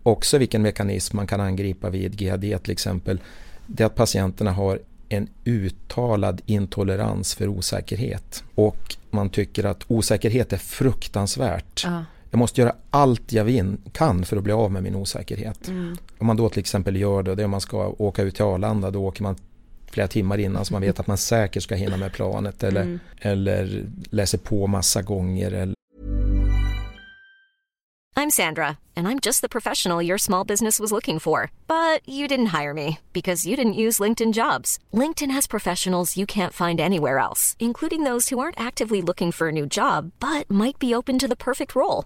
[0.04, 3.20] också vilken mekanism man kan angripa vid GHD till exempel
[3.68, 8.44] det är att patienterna har en uttalad intolerans för osäkerhet.
[8.56, 11.86] Och man tycker att osäkerhet är fruktansvärt.
[11.86, 15.68] Uh jag måste göra allt jag vin, kan för att bli av med min osäkerhet.
[15.68, 15.98] Mm.
[16.18, 18.46] Om man då till exempel gör det, det är om man ska åka ut till
[18.46, 19.36] Arlanda, då åker man
[19.92, 23.00] flera timmar innan så man vet att man säkert ska hinna med planet eller, mm.
[23.20, 25.52] eller läser på massa gånger.
[25.52, 25.74] Eller...
[28.16, 31.52] I'm Sandra and I'm just the professional your small business was looking for.
[31.68, 34.78] But you didn't hire me because you didn't use LinkedIn jobs.
[34.94, 39.48] LinkedIn has professionals you can't find anywhere else, including those who aren't actively looking for
[39.48, 42.06] a new job but might be open to the perfect role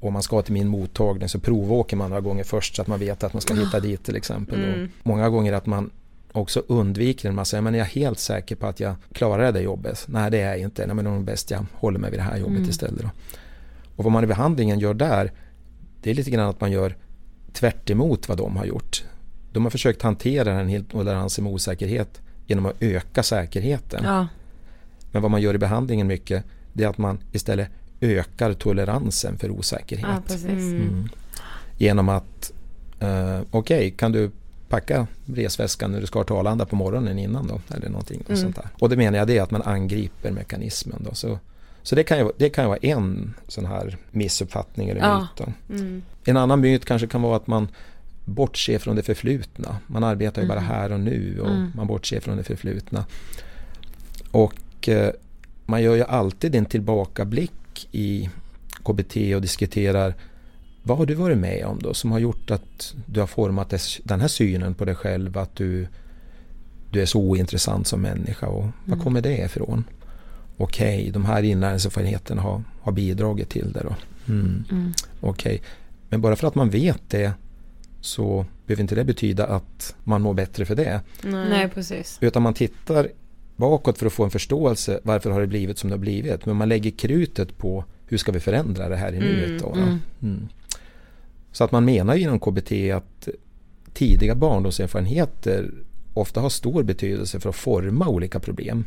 [0.00, 2.98] om man ska till min mottagning så provåker man några gånger först så att man
[3.00, 4.64] vet att man ska hitta dit till exempel.
[4.64, 4.88] Mm.
[5.02, 5.90] många gånger att man
[6.32, 10.04] också undviker en massa, men är jag helt säker på att jag klarar det jobbet?
[10.08, 12.24] Nej det är jag inte, Nej, men det är bäst jag håller mig vid det
[12.24, 12.70] här jobbet mm.
[12.70, 13.02] istället.
[13.02, 13.10] Då.
[13.96, 15.32] Och vad man i behandlingen gör där,
[16.02, 16.96] det är lite grann att man gör
[17.52, 17.90] tvärt
[18.28, 19.04] vad de har gjort.
[19.52, 24.04] De har försökt hantera den intoleransen med osäkerhet genom att öka säkerheten.
[24.04, 24.26] Ja.
[25.12, 27.68] Men vad man gör i behandlingen mycket, det är att man istället
[28.04, 30.22] ökar toleransen för osäkerhet.
[30.28, 30.58] Ja, mm.
[30.58, 31.08] Mm.
[31.78, 32.52] Genom att,
[33.02, 34.30] uh, okej, okay, kan du
[34.68, 37.60] packa resväskan när du ska till Arlanda på morgonen innan då?
[37.76, 38.40] Eller någonting mm.
[38.40, 38.68] sånt där.
[38.78, 41.14] Och det menar jag det är att man angriper mekanismen då.
[41.14, 41.38] Så,
[41.82, 45.28] så det, kan ju, det kan ju vara en sån här missuppfattning eller ja.
[45.38, 45.48] myt.
[45.70, 46.02] Mm.
[46.24, 47.68] En annan myt kanske kan vara att man
[48.24, 49.76] bortser från det förflutna.
[49.86, 50.70] Man arbetar ju bara mm.
[50.70, 51.72] här och nu och mm.
[51.74, 53.04] man bortser från det förflutna.
[54.30, 55.10] Och eh,
[55.66, 57.52] man gör ju alltid en tillbakablick
[57.92, 58.30] i
[58.84, 60.14] KBT och diskuterar
[60.82, 64.20] vad har du varit med om då som har gjort att du har format den
[64.20, 65.86] här synen på dig själv att du,
[66.90, 69.00] du är så ointressant som människa och var mm.
[69.00, 69.84] kommer det ifrån?
[70.56, 73.94] Okej, okay, de här inlärningserfarenheterna har, har bidragit till det då.
[74.32, 74.64] Mm.
[74.70, 74.92] Mm.
[75.20, 75.68] Okej, okay.
[76.08, 77.32] men bara för att man vet det
[78.00, 81.00] så behöver inte det betyda att man mår bättre för det.
[81.22, 82.18] Nej, Nej precis.
[82.20, 83.08] Utan man tittar
[83.56, 86.46] bakåt för att få en förståelse varför har det blivit som det har blivit.
[86.46, 89.46] Men man lägger krutet på hur ska vi förändra det här i nuet.
[89.46, 89.98] Mm, då, mm.
[90.22, 90.48] Mm.
[91.52, 93.28] Så att man menar inom KBT att
[93.92, 95.70] tidiga barndomserfarenheter
[96.14, 98.84] ofta har stor betydelse för att forma olika problem.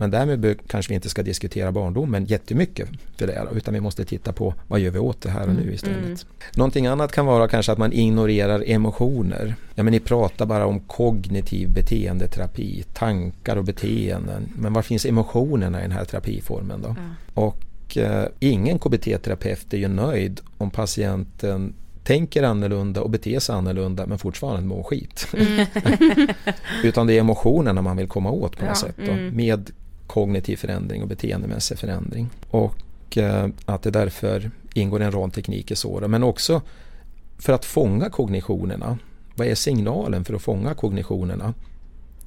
[0.00, 2.88] Men därmed kanske vi inte ska diskutera barndomen jättemycket
[3.18, 5.60] för det, utan vi måste titta på vad gör vi åt det här och nu
[5.62, 5.74] Mm.
[5.74, 6.04] istället.
[6.04, 6.16] Mm.
[6.54, 9.54] Någonting annat kan vara kanske att man ignorerar emotioner.
[9.74, 14.48] Ja, men ni pratar bara om kognitiv beteendeterapi, tankar och beteenden.
[14.56, 16.94] Men var finns emotionerna i den här terapiformen då?
[17.34, 21.74] Och eh, ingen KBT-terapeut är ju nöjd om patienten
[22.04, 25.26] tänker annorlunda och beter sig annorlunda men fortfarande mår skit.
[25.34, 25.66] Mm.
[26.84, 29.36] Utan det är emotionerna man vill komma åt på något Ja, sätt då, mm.
[29.36, 29.70] med
[30.10, 32.30] kognitiv förändring och beteendemässig förändring.
[32.50, 36.08] Och eh, att det därför ingår en rad tekniker så.
[36.08, 36.62] Men också
[37.38, 38.98] för att fånga kognitionerna.
[39.34, 41.54] Vad är signalen för att fånga kognitionerna?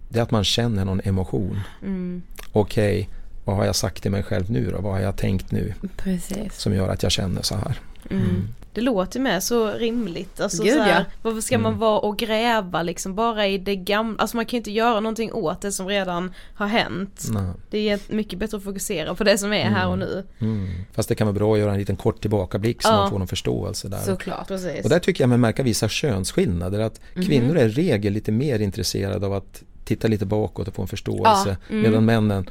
[0.10, 1.60] Det är att man känner någon emotion.
[1.82, 2.22] Mm.
[2.52, 3.10] Okej,
[3.46, 4.82] vad har jag sagt till mig själv nu då?
[4.82, 6.60] Vad har jag tänkt nu Precis.
[6.60, 7.80] som gör att jag känner så här?
[8.10, 8.48] Mm.
[8.74, 10.40] Det låter med så rimligt.
[10.40, 11.06] Alltså, Gud, så här, ja.
[11.22, 11.80] Varför ska man Mm.
[11.80, 14.22] vara och gräva liksom bara i det gamla?
[14.22, 17.26] Alltså man kan ju inte göra någonting åt det som redan har hänt.
[17.32, 17.44] Nej.
[17.70, 20.24] Det är mycket bättre att fokusera på det som är här och nu.
[20.40, 20.68] Mm.
[20.94, 22.96] Fast det kan vara bra att göra en liten kort tillbakablick så Ja.
[22.96, 23.98] man får någon förståelse där.
[23.98, 24.48] Såklart.
[24.48, 24.84] Precis.
[24.84, 26.80] Och där tycker jag man märker vissa könsskillnader.
[26.80, 27.26] Att Mhm.
[27.26, 30.88] kvinnor är i regel lite mer intresserade av att titta lite bakåt och få en
[30.88, 31.50] förståelse.
[31.50, 31.82] Ja, mm.
[31.82, 32.50] Medan männen,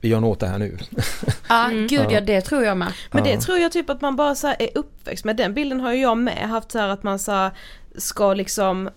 [0.00, 0.78] vi gör något det här nu.
[1.48, 2.20] Ja, gud Ja.
[2.20, 2.92] det tror jag med.
[3.10, 5.36] Men det tror jag typ att man bara så här är uppväxt med.
[5.36, 7.50] Den bilden har ju jag med haft så här att man så här
[7.96, 8.90] ska liksom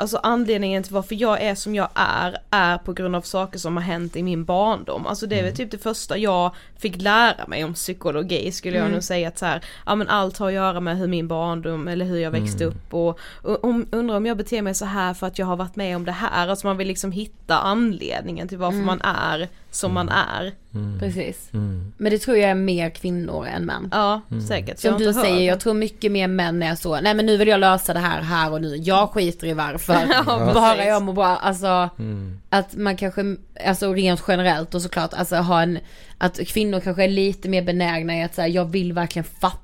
[0.00, 3.76] Alltså anledningen till varför jag är som jag är, är på grund av saker som
[3.76, 5.06] har hänt i min barndom.
[5.06, 8.82] Alltså det är väl typ det första jag fick lära mig om psykologi skulle jag
[8.84, 8.92] Mm.
[8.94, 11.88] nog säga att så här, ja men allt har att göra med hur min barndom
[11.88, 12.76] eller hur jag växte Mm.
[12.76, 15.56] upp och, och om, undrar om jag beter mig så här för att jag har
[15.56, 16.48] varit med om det här.
[16.48, 18.86] Alltså man vill liksom hitta anledningen till varför Mm.
[18.86, 20.52] man är som man är.
[21.00, 21.48] Precis.
[21.52, 21.92] Mm.
[21.96, 23.88] Men det tror jag är mer kvinnor än män.
[23.92, 24.78] Ja, säkert.
[24.78, 27.48] Som du hört säger, jag tror mycket mer män är så, nej men nu vill
[27.48, 29.94] jag lösa det här här och nu, jag skiter i varför,
[30.26, 32.40] Ja, bara jag mår bra, alltså Mm.
[32.50, 35.78] att man kanske, alltså rent generellt och såklart, alltså ha en,
[36.18, 39.58] att kvinnor kanske är lite mer benägna i att säga, jag vill verkligen fatta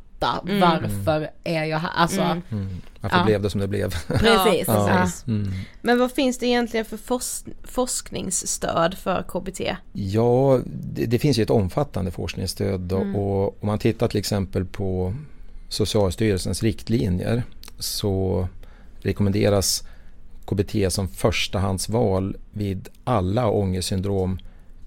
[0.48, 0.60] Mm.
[0.60, 2.42] varför är jag här, alltså Mm.
[2.50, 2.68] Mm.
[3.00, 3.24] Varför Ja.
[3.24, 3.90] blev det som det blev?
[4.08, 4.64] precis.
[4.66, 4.98] Ja, Ja.
[5.02, 5.26] precis.
[5.26, 5.52] Mm.
[5.82, 9.76] Men vad finns det egentligen för fors- forskningsstöd för KBT?
[9.92, 13.16] Ja, det, det finns ju ett omfattande forskningsstöd då, Mm.
[13.16, 15.14] och om man tittar till exempel på
[15.68, 17.42] Socialstyrelsens riktlinjer
[17.78, 18.48] så
[19.00, 19.84] rekommenderas
[20.44, 24.38] KBT som förstahandsval vid alla ångestsyndrom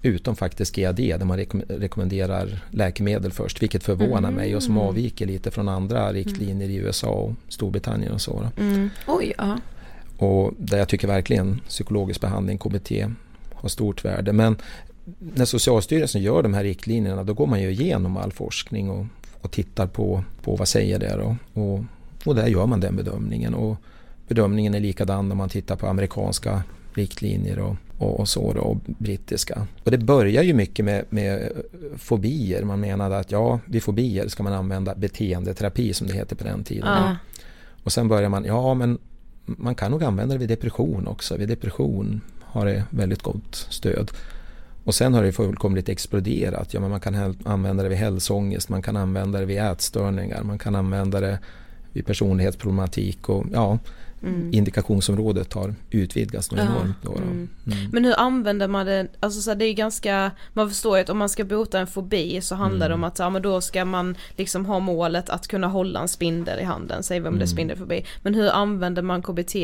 [0.02, 4.88] utom faktiskt GAD där man rekom- rekommenderar läkemedel först vilket förvånar mig och som Mm.
[4.88, 8.48] avviker lite från andra riktlinjer i USA och Storbritannien och så.
[8.58, 8.90] Mm.
[9.06, 9.58] Oj, ja.
[10.18, 12.90] Och där jag tycker verkligen psykologisk behandling, KBT,
[13.54, 14.32] har stort värde.
[14.32, 14.56] Men
[15.18, 19.06] när Socialstyrelsen gör de här riktlinjerna då går man ju igenom all forskning och,
[19.40, 21.36] och tittar på, på vad säger det då.
[21.62, 21.84] Och,
[22.24, 23.54] och där gör man den bedömningen.
[23.54, 23.76] Och
[24.28, 26.62] bedömningen är likadan om man tittar på amerikanska
[26.94, 29.66] riktlinjer och, och, och så då, och brittiska.
[29.84, 31.52] Och det börjar ju mycket med, med
[31.96, 32.62] fobier.
[32.62, 36.64] Man menade att ja, vid fobier ska man använda beteendeterapi som det heter på den
[36.64, 36.88] tiden.
[36.88, 37.16] Ja.
[37.82, 38.98] Och sen börjar man, ja men
[39.46, 41.36] man kan nog använda det vid depression också.
[41.36, 44.10] Vid depression har det väldigt gott stöd.
[44.84, 46.74] Och sen har det fullkomligt exploderat.
[46.74, 50.58] Ja, men man kan använda det vid hälsoångest, man kan använda det vid ätstörningar, man
[50.58, 51.38] kan använda det
[51.92, 53.78] vid personlighetsproblematik och ja,
[54.22, 54.50] Mm.
[54.54, 56.96] indikationsområdet har utvidgats Ja, enormt.
[57.02, 57.16] Då, då.
[57.16, 57.48] mm.
[57.66, 57.78] Mm.
[57.92, 61.10] Men hur använder man det, alltså så här, det är ganska, man förstår ju att
[61.10, 63.04] om man ska bota en fobi så handlar det Mm.
[63.04, 66.60] om att ja, men då ska man liksom ha målet att kunna hålla en spindel
[66.60, 67.48] i handen, säg vem det är Mm.
[67.48, 68.04] spindelfobi.
[68.22, 69.56] Men hur använder man KBT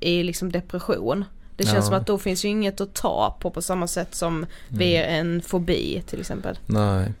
[0.00, 1.24] i liksom depression?
[1.56, 1.82] Det känns Ja.
[1.82, 5.42] som att då finns ju inget att ta på på samma sätt som vid en
[5.42, 6.58] fobi till exempel.
[6.66, 7.12] Nej.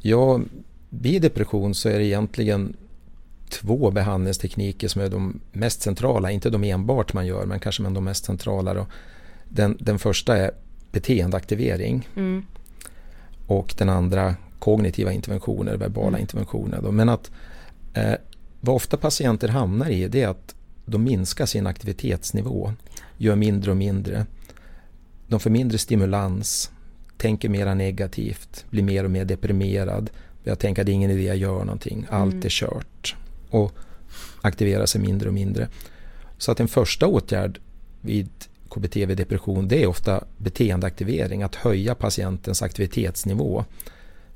[0.00, 0.40] Ja,
[0.90, 2.76] vid depression så är det egentligen
[3.50, 7.94] två behandlingstekniker som är de mest centrala, inte de enbart man gör men kanske men
[7.94, 8.74] de mest centrala.
[8.74, 8.86] Då.
[9.48, 10.50] Den, den första är
[10.92, 12.42] beteendeaktivering Mm.
[13.46, 16.20] och den andra kognitiva interventioner, verbala Mm.
[16.20, 16.80] interventioner.
[16.82, 16.92] Då.
[16.92, 17.30] Men att
[17.94, 18.14] eh,
[18.60, 20.54] vad ofta patienter hamnar i det är att
[20.86, 22.72] de minskar sin aktivitetsnivå,
[23.16, 24.26] gör mindre och mindre.
[25.26, 26.70] De får mindre stimulans,
[27.16, 30.10] tänker mera negativt, blir mer och mer deprimerad.
[30.44, 32.46] Jag tänker att det är ingen idé jag gör någonting, allt Mm.
[32.46, 33.16] är kört.
[33.50, 33.72] Och
[34.40, 35.68] aktiverar sig mindre och mindre.
[36.38, 37.60] Så att en första åtgärd
[38.00, 38.28] vid
[38.68, 43.64] KBT vid depression det är ofta beteendeaktivering, att höja patientens aktivitetsnivå.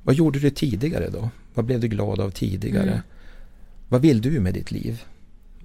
[0.02, 1.30] Vad gjorde du tidigare då?
[1.54, 2.90] Vad blev du glad av tidigare?
[2.90, 3.00] Mm.
[3.88, 5.02] Vad vill du med ditt liv?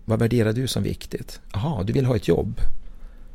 [0.05, 1.39] Vad värderar du som viktigt?
[1.53, 2.61] Jaha, du vill ha ett jobb.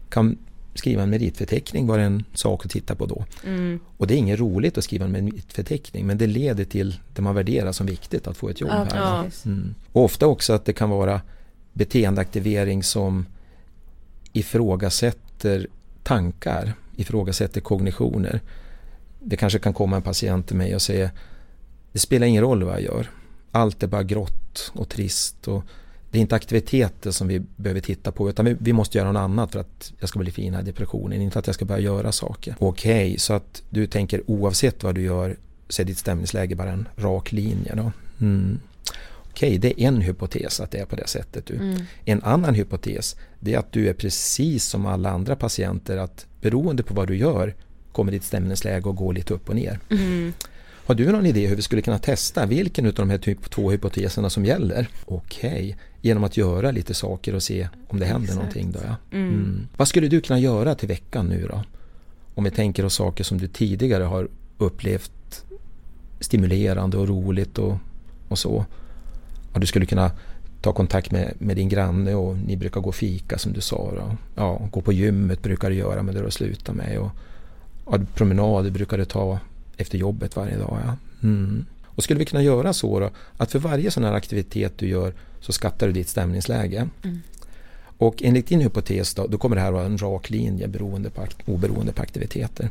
[0.09, 0.39] Kan
[0.75, 3.25] skriva en meritförteckning var en sak att titta på då.
[3.45, 3.81] Mm.
[3.97, 7.35] Och det är inget roligt att skriva en meritförteckning men det leder till det man
[7.35, 9.31] värderar som viktigt att få ett jobb Ja, här.
[9.45, 9.75] Mm.
[9.93, 11.21] Och ofta också att det kan vara
[11.73, 13.27] beteendeaktivering som
[14.33, 15.67] ifrågasätter
[16.03, 18.41] tankar, ifrågasätter kognitioner.
[19.21, 21.11] Det kanske kan komma en patient till mig och säga
[21.93, 23.11] det spelar ingen roll vad jag gör.
[23.51, 25.49] Allt är bara grått och trist.
[25.49, 25.65] Och
[26.13, 29.21] det är inte aktiviteter som vi behöver titta på utan vi, vi måste göra något
[29.21, 31.23] annat för att jag ska bli fin i depressionen.
[31.23, 32.55] Inte att jag ska börja göra saker.
[32.59, 35.37] Okej, okay, så att du tänker oavsett vad du gör
[35.69, 37.75] så är ditt stämningsläge bara en rak linje.
[37.75, 37.93] Då.
[38.21, 38.61] Mm.
[39.31, 41.47] Okej, okay, det är en hypotes att det är på det sättet.
[41.47, 41.55] Du.
[41.55, 41.83] Mm.
[42.05, 46.83] En annan hypotes det är att du är precis som alla andra patienter att beroende
[46.83, 47.55] på vad du gör
[47.93, 49.79] kommer ditt stämningsläge att gå lite upp och ner.
[49.91, 50.33] Mm.
[50.87, 53.71] Har du någon idé hur vi skulle kunna testa vilken av de här typ två
[53.71, 54.89] hypoteserna som gäller?
[55.05, 55.75] Okej, okay.
[56.01, 58.37] genom att göra lite saker och se om det händer Exakt.
[58.37, 58.73] någonting.
[58.73, 58.97] Då, ja.
[59.19, 59.29] Mm.
[59.29, 59.67] Mm.
[59.77, 61.63] Vad skulle du kunna göra till veckan nu då?
[62.35, 64.29] Om vi tänker oss saker som du tidigare har
[64.59, 65.45] upplevt
[66.21, 67.77] stimulerande och roligt och,
[68.29, 68.65] och så.
[69.53, 70.11] Ja, du skulle kunna
[70.63, 73.93] ta kontakt med, med din granne och ni brukar gå och fika som du sa.
[73.95, 74.17] Då.
[74.35, 76.99] Ja, gå på gymmet brukar du göra men det har du slutat med.
[76.99, 77.11] Och,
[77.87, 79.39] ja, promenader brukar du ta
[79.83, 80.79] efter jobbet varje dag.
[80.85, 80.97] Ja.
[81.23, 81.65] Mm.
[81.85, 85.15] Och skulle vi kunna göra så då, att för varje sån här aktivitet du gör
[85.41, 86.89] så skattar du ditt stämningsläge.
[87.03, 87.23] Mm.
[87.99, 91.27] Och enligt din hypotes då, då kommer det här vara en rak linje beroende på,
[91.47, 92.71] oberoende på aktiviteter.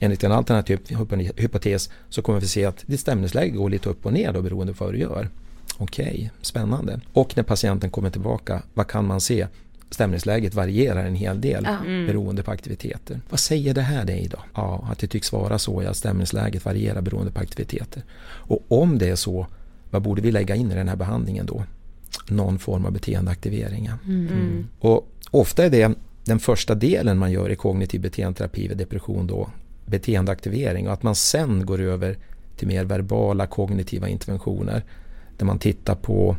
[0.00, 0.80] Enligt en alternativ
[1.36, 4.74] hypotes så kommer vi se att ditt stämningsläge går lite upp och ner då beroende
[4.74, 5.28] på vad du gör.
[5.76, 7.00] Okej, okay, spännande.
[7.12, 9.46] Och när patienten kommer tillbaka, vad kan man se?
[9.90, 12.06] Stämningsläget varierar en hel del mm.
[12.06, 13.20] beroende på aktiviteter.
[13.30, 14.38] Vad säger det här dig då?
[14.54, 18.02] Ja, att det tycks vara så att stämningsläget varierar beroende på aktiviteter.
[18.24, 19.46] Och om det är så,
[19.90, 21.64] vad borde vi lägga in i den här behandlingen då?
[22.28, 23.86] Någon form av beteendeaktivering.
[23.86, 24.28] Mm.
[24.28, 24.66] Mm.
[24.78, 29.50] Och ofta är det den första delen man gör i kognitiv beteendeterapi vid depression då
[29.86, 32.16] beteendeaktivering och att man sen går över
[32.56, 34.82] till mer verbala kognitiva interventioner
[35.36, 36.36] där man tittar på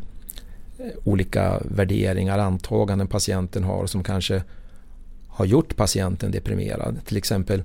[1.03, 4.43] olika värderingar, antaganden patienten har som kanske
[5.27, 7.05] har gjort patienten deprimerad.
[7.05, 7.63] Till exempel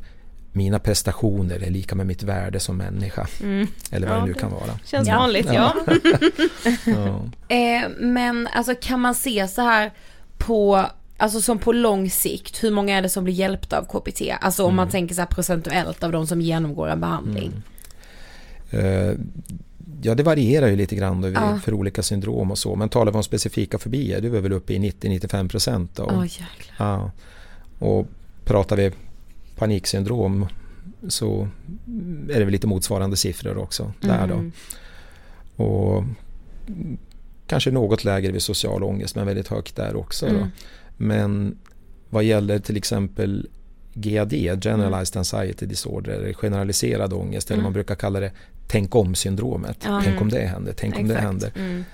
[0.53, 3.27] mina prestationer är lika med mitt värde som människa.
[3.43, 3.67] Mm.
[3.91, 4.79] Eller vad ja, det nu kan vara.
[4.85, 5.19] Känns ja.
[5.19, 5.75] vanligt ja.
[6.87, 7.23] ja.
[7.49, 9.93] eh, men alltså kan man se så här
[10.39, 10.87] på,
[11.17, 14.23] alltså som på lång sikt, hur många är det som blir hjälpta av KBT?
[14.41, 14.77] Alltså om mm.
[14.77, 17.53] man tänker så här procentuellt av de som genomgår en behandling.
[18.71, 19.09] Mm.
[19.09, 19.17] Eh,
[20.03, 21.59] Ja, det varierar ju lite grann ja.
[21.65, 22.77] för olika syndrom och så.
[22.77, 26.01] Men talar vi om specifika fobier, du är väl uppe i 90-95 procent.
[26.01, 26.27] Oh,
[26.79, 27.11] ja.
[27.79, 28.07] Och
[28.45, 28.91] pratar vi
[29.57, 30.47] paniksyndrom
[31.09, 31.49] så
[32.31, 33.93] är det väl lite motsvarande siffror också.
[34.01, 34.35] Där då.
[34.35, 34.53] Mm.
[35.57, 36.05] Och
[37.47, 40.27] kanske något lägre vid social ångest men väldigt högt där också.
[40.27, 40.49] Mm.
[40.97, 41.59] Men
[42.11, 43.49] vad gäller till exempel
[43.95, 45.21] GAD, Generalized mm.
[45.21, 47.59] Anxiety Disorder, eller generaliserad ångest, mm.
[47.59, 48.33] eller man brukar kalla det
[48.71, 49.87] tänk om-syndromet.
[49.87, 50.03] Mm.
[50.05, 51.03] Tänk om det händer, tänk Exakt.
[51.03, 51.53] om det händer.
[51.57, 51.85] Mm.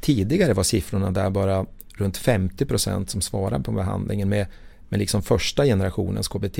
[0.00, 4.46] Tidigare var siffrorna där bara runt 50% som svarade på behandlingen med,
[4.88, 6.58] med liksom första generationens KBT.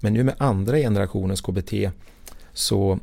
[0.00, 1.72] Men nu med andra generationens KBT
[2.52, 2.98] så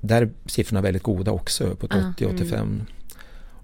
[0.00, 2.54] där är siffrorna väldigt goda också, på 80-85.
[2.54, 2.86] Mm.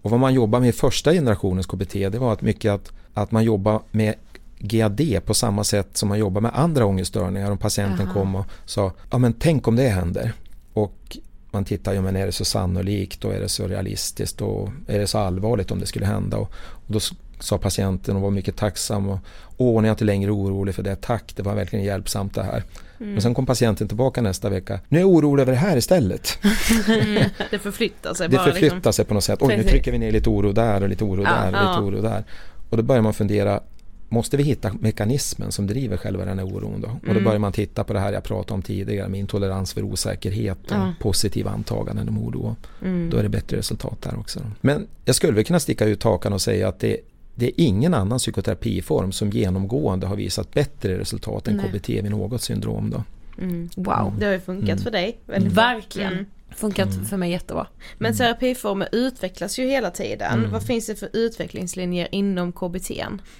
[0.02, 3.30] Och vad man jobbar med i första generationens KBT det var att mycket att, att
[3.30, 4.14] man jobbar med
[4.58, 7.50] GAD på samma sätt som man jobbar med andra ångeststörningar.
[7.50, 8.14] Om patienten Aha.
[8.14, 10.32] kom och sa, ja men tänk om det händer.
[10.72, 11.18] Och
[11.56, 14.98] man tittar, ja men är det så sannolikt och är det så realistiskt och är
[14.98, 16.36] det så allvarligt om det skulle hända?
[16.36, 16.52] Och,
[16.86, 17.00] och då
[17.40, 19.18] sa patienten och var mycket tacksam och
[19.56, 22.42] åh, nu är jag inte längre orolig för det, tack, det var verkligen hjälpsamt det
[22.42, 22.62] här.
[23.00, 23.12] Mm.
[23.12, 26.38] Men sen kom patienten tillbaka nästa vecka, nu är jag orolig över det här istället.
[26.88, 27.30] Mm.
[27.50, 28.44] det förflyttar sig bara.
[28.44, 28.92] Det förflyttar liksom.
[28.92, 31.22] sig på något sätt, oj nu trycker vi ner lite oro där och lite oro
[31.22, 31.70] ja, där och ja.
[31.70, 32.24] lite oro där.
[32.70, 33.60] Och då börjar man fundera,
[34.08, 36.88] måste vi hitta mekanismen som driver själva den här oron då?
[36.88, 37.24] Och då mm.
[37.24, 40.76] börjar man titta på det här jag pratade om tidigare med intolerans för osäkerhet och
[40.76, 40.94] ja.
[41.00, 42.56] positiva antaganden om oro.
[42.82, 43.10] Mm.
[43.10, 44.40] Då är det bättre resultat där också.
[44.60, 46.96] Men jag skulle väl kunna sticka ut hakan och säga att det,
[47.34, 51.70] det är ingen annan psykoterapiform som genomgående har visat bättre resultat än Nej.
[51.72, 53.04] KBT vid något syndrom då.
[53.42, 53.68] Mm.
[53.76, 54.78] Wow, det har ju funkat mm.
[54.78, 55.18] för dig.
[55.26, 56.26] Verkligen.
[56.50, 57.04] Funkat mm.
[57.04, 57.66] för mig jättebra.
[57.98, 58.18] Men mm.
[58.18, 60.38] terapiformer utvecklas ju hela tiden.
[60.38, 60.50] Mm.
[60.50, 62.90] Vad finns det för utvecklingslinjer inom KBT?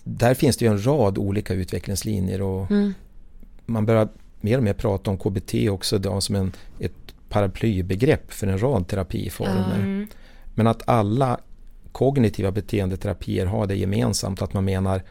[0.05, 2.95] Där finns det ju en rad olika utvecklingslinjer och mm.
[3.67, 4.09] man börjar
[4.41, 8.89] mer och mer prata om KBT också då, som en, ett paraplybegrepp för en rad
[8.89, 9.77] terapiformer.
[9.77, 10.07] Mm.
[10.55, 11.41] Men att alla
[11.93, 15.03] kognitiva beteendeterapier har det gemensamt att man menar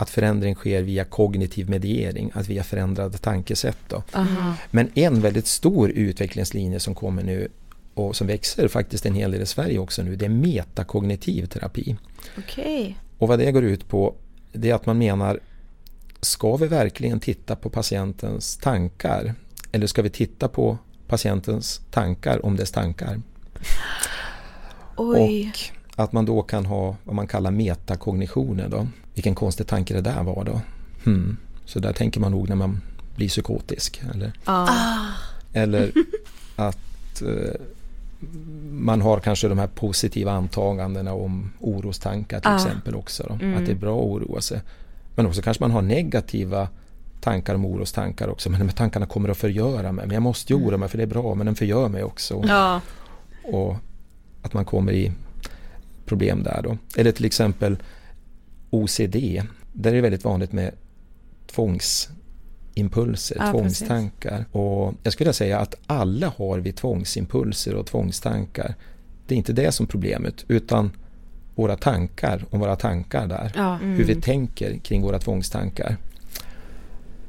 [0.00, 3.78] att förändring sker via kognitiv mediering, att via förändrade tankesätt.
[3.88, 4.02] Då.
[4.70, 7.48] Men en väldigt stor utvecklingslinje som kommer nu
[7.94, 11.96] och som växer faktiskt en hel del i Sverige också nu, det är metakognitiv terapi.
[12.38, 12.94] Okay.
[13.18, 14.14] Och vad det går ut på,
[14.52, 15.40] det är att man menar,
[16.20, 19.34] ska vi verkligen titta på patientens tankar?
[19.72, 23.22] Eller ska vi titta på patientens tankar om dess tankar?
[24.96, 25.52] Oj.
[25.54, 28.86] Och att man då kan ha vad man kallar metakognitioner då.
[29.14, 30.60] Vilken konstig tanke det där var då.
[31.04, 31.36] Hmm.
[31.64, 32.80] Så där tänker man nog när man
[33.16, 34.02] blir psykotisk.
[34.14, 34.68] Eller, Ah.
[35.52, 35.92] eller
[36.56, 37.60] att eh,
[38.70, 42.56] man har kanske de här positiva antagandena om orostankar till Ah.
[42.56, 43.38] exempel också.
[43.42, 43.58] Mm.
[43.58, 44.60] Att det är bra att oroa sig.
[45.14, 46.68] Men också kanske man har negativa
[47.20, 48.50] tankar om orostankar också.
[48.50, 50.06] Men de här tankarna kommer att förgöra mig.
[50.06, 51.34] Men jag måste ju oroa mig för det är bra.
[51.34, 52.44] Men den förgör mig också.
[52.48, 52.80] Ja.
[53.52, 53.76] Och
[54.42, 55.12] att man kommer i
[56.10, 56.78] problem där då.
[56.96, 57.76] Eller till exempel
[58.70, 59.16] OCD.
[59.72, 60.70] Där är det väldigt vanligt med
[61.54, 64.44] tvångsimpulser, Ja, tvångstankar.
[64.52, 68.74] Och jag skulle säga att alla har vi tvångsimpulser och tvångstankar.
[69.26, 70.90] Det är inte det som är problemet utan
[71.54, 73.52] våra tankar om våra tankar där.
[73.56, 73.74] Ja.
[73.76, 74.20] Hur vi Mm.
[74.22, 75.96] tänker kring våra tvångstankar.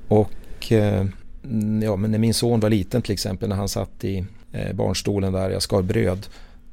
[0.08, 1.06] Och eh,
[1.84, 5.34] ja, men när min son var liten till exempel när han satt i eh, barnstolen
[5.34, 6.28] där jag skar bröd.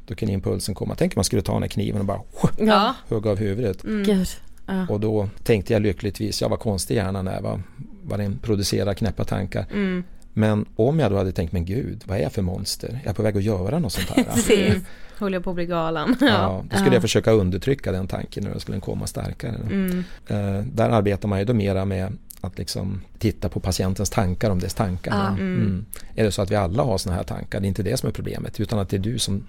[0.09, 0.95] Då kunde impulsen komma.
[0.99, 2.21] Tänk om man skulle ta den här kniven och bara
[2.59, 2.95] Ja.
[3.09, 3.85] hugga av huvudet.
[3.85, 4.03] Mm.
[4.03, 4.29] Gud.
[4.67, 4.87] Ja.
[4.89, 7.63] Och då tänkte jag lyckligtvis, jag var konstig hjärnan är vad,
[8.03, 9.67] vad den producerar knäppa tankar.
[9.73, 10.05] Mm.
[10.33, 13.01] Men om jag då hade tänkt, men gud, vad är jag för monster?
[13.05, 14.27] Jag är på väg att göra något sånt här.
[14.69, 14.81] Mm.
[15.19, 16.17] Håller jag på att bli galen.
[16.21, 19.55] Ja, då skulle jag försöka undertrycka den tanken och då skulle den komma starkare.
[19.55, 20.05] Mm.
[20.27, 24.59] Eh, där arbetar man ju då mera med att liksom titta på patientens tankar om
[24.59, 25.13] dess tankar.
[25.17, 25.29] Ja.
[25.29, 25.55] Mm.
[25.55, 25.85] Mm.
[26.15, 28.09] Är det så att vi alla har sådana här tankar, det är inte det som
[28.09, 29.43] är problemet utan att det är du som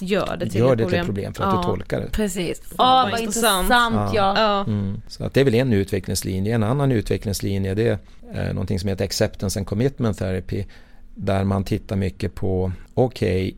[0.00, 1.00] Gör det till gör ett det till problem.
[1.00, 1.58] ett problem för att Ja.
[1.60, 2.10] du tolkar det.
[2.12, 2.62] Precis.
[2.70, 3.62] Åh, vad vad intressant.
[3.64, 4.34] intressant ja.
[4.36, 4.64] Ja.
[4.72, 5.00] Mm.
[5.08, 6.54] Så att det är väl en utvecklingslinje.
[6.54, 7.98] En annan utvecklingslinje det
[8.32, 10.64] är eh, någonting som heter Acceptance and Commitment Therapy.
[11.14, 13.56] Där man tittar mycket på, okej,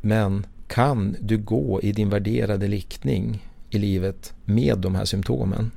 [0.00, 5.70] men kan du gå i din värderade riktning i livet med de här symptomen?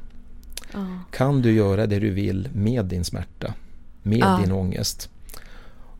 [0.73, 0.85] Ja.
[1.11, 3.53] Kan du göra det du vill med din smärta?
[4.03, 4.39] Med Ja.
[4.43, 5.09] din ångest?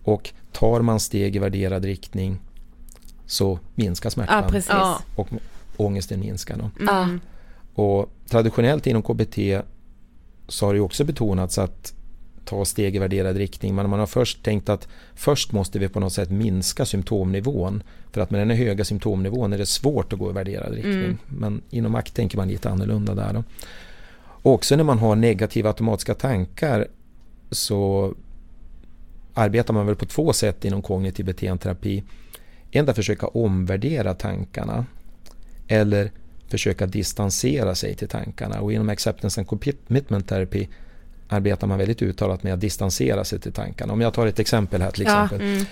[0.03, 2.37] Och tar man steg i värderad riktning
[3.29, 4.43] så minskar smärtan.
[4.43, 4.69] Ja, precis.
[4.69, 5.01] Ja.
[5.15, 5.27] Och
[5.77, 6.57] ångesten minskar.
[6.57, 6.69] Då.
[6.85, 7.07] Ja.
[7.73, 9.37] Och traditionellt inom KBT
[10.47, 11.93] så har det också betonats att
[12.45, 13.75] ta steg i värderad riktning.
[13.75, 17.83] Men man har först tänkt att först måste vi på något sätt minska symptomnivån.
[18.11, 20.93] För att med den här höga symptomnivån är det svårt att gå i värderad riktning.
[20.93, 21.17] Mm.
[21.27, 23.33] Men inom ACT tänker man lite annorlunda där.
[23.33, 23.43] Då.
[24.21, 26.87] Och också när man har negativa automatiska tankar
[27.51, 28.13] så
[29.33, 32.03] arbetar man väl på två sätt inom kognitiv beteendeterapi.
[32.71, 34.85] En är att försöka omvärdera tankarna
[35.67, 36.11] eller
[36.47, 38.61] försöka distansera sig till tankarna.
[38.61, 40.67] Och inom acceptance and commitment therapy
[41.27, 43.93] arbetar man väldigt uttalat med att distansera sig till tankarna.
[43.93, 45.47] Om jag tar ett exempel här till Ja, exempel.
[45.47, 45.65] mm.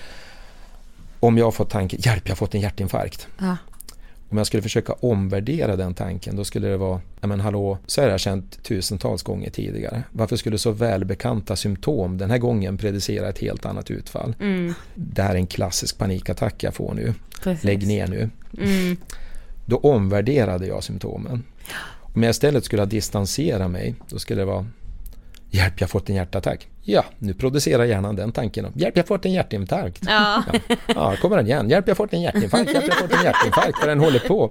[1.20, 3.28] Om jag har fått tanken, hjälp jag har fått en hjärtinfarkt.
[3.38, 3.56] Ja.
[4.30, 8.02] Om jag skulle försöka omvärdera den tanken då skulle det vara, ja men hallå, så
[8.02, 10.02] har jag känt tusentals gånger tidigare.
[10.12, 14.34] Varför skulle så välbekanta symptom den här gången predicera ett helt annat utfall?
[14.40, 14.74] Mm.
[14.94, 17.14] Det här är en klassisk panikattack jag får nu.
[17.42, 17.64] Precis.
[17.64, 18.30] Lägg ner nu.
[18.58, 18.96] Mm.
[19.66, 21.42] Då omvärderade jag symptomen.
[22.14, 24.66] Om jag istället skulle distansera mig, då skulle det vara
[25.50, 26.68] Hjälp, jag har fått en hjärtattack.
[26.90, 28.66] Ja, nu producerar hjärnan den tanken.
[28.74, 30.02] Hjälp, jag har fått en hjärtinfarkt.
[30.06, 30.42] Ja.
[30.68, 31.70] Ja, ja kommer den igen.
[31.70, 32.72] Hjälp, jag har fått en hjärtinfarkt.
[32.72, 33.78] Hjälp, jag har fått en hjärtinfarkt.
[33.80, 34.50] Vad den håller på.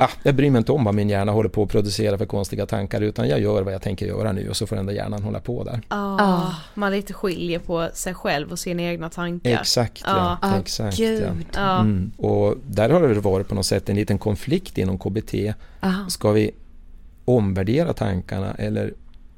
[0.00, 2.66] Ah, jag bryr mig inte om vad min hjärna håller på att producera för konstiga
[2.66, 5.22] tankar, utan jag gör vad jag tänker göra nu och så får den där hjärnan
[5.22, 5.80] hålla på där.
[5.88, 9.50] Ah, Man lite skiljer på sig själv och sina egna tankar.
[9.50, 10.38] Exakt ja.
[10.42, 10.58] Ja.
[10.60, 11.22] Exakt, gud.
[11.22, 11.30] ja.
[11.54, 11.80] Ja.
[11.80, 12.10] Mm.
[12.16, 15.34] Och där har det varit på något sätt en liten konflikt inom KBT.
[15.80, 16.08] Aha.
[16.08, 16.50] Ska vi
[17.24, 18.94] omvärdera tankarna eller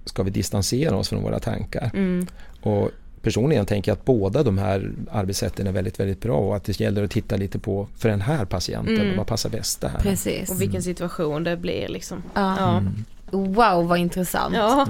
[0.09, 1.91] ska vi distansera oss från våra tankar?
[1.95, 2.27] Mm.
[2.63, 2.91] Och
[3.23, 6.81] personligen tänker jag att båda de här arbetssätten är väldigt, väldigt bra och att det
[6.81, 9.17] gäller att titta lite på för den här patienten, Mm.
[9.17, 9.99] vad passar bäst det här?
[10.01, 10.51] Precis.
[10.51, 12.23] Och vilken situation det blir liksom.
[12.35, 12.57] Ja.
[12.59, 12.79] Ja.
[12.79, 13.05] Mm.
[13.53, 14.55] Wow vad intressant.
[14.55, 14.87] Ja.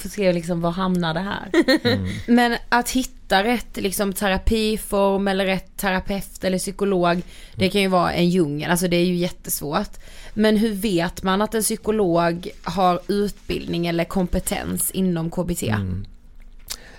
[0.00, 0.02] Mm.
[0.02, 1.50] Får se liksom var hamnar det här.
[1.84, 2.08] Mm.
[2.26, 7.22] Men att hitta rätt liksom terapiform eller rätt terapeut eller psykolog.
[7.54, 9.90] Det kan ju vara en djungel, alltså det är ju jättesvårt.
[10.34, 15.62] Men hur vet man att en psykolog har utbildning eller kompetens inom KBT?
[15.62, 16.04] Mm.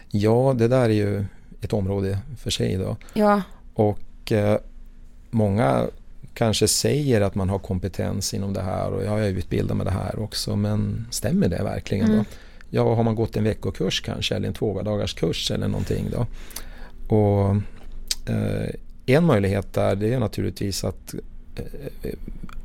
[0.09, 1.25] Ja, det där är ju
[1.61, 2.97] ett område för sig då.
[3.13, 3.41] Ja,
[3.73, 4.57] Och eh,
[5.29, 5.87] många
[6.33, 9.91] kanske säger att man har kompetens inom det här och jag är utbildad med det
[9.91, 12.17] här också men stämmer det verkligen Mm.
[12.17, 12.23] då?
[12.73, 16.27] Ja, har man gått en veckokurs kanske eller en tvådagars kurs eller någonting då?
[17.15, 17.55] Och
[18.33, 18.69] eh,
[19.05, 21.13] en möjlighet där det är naturligtvis att
[21.55, 22.11] eh,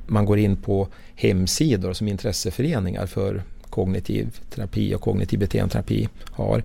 [0.06, 6.62] man går in på hemsidor som intresseföreningar för kognitiv terapi och kognitiv beteendeterapi har.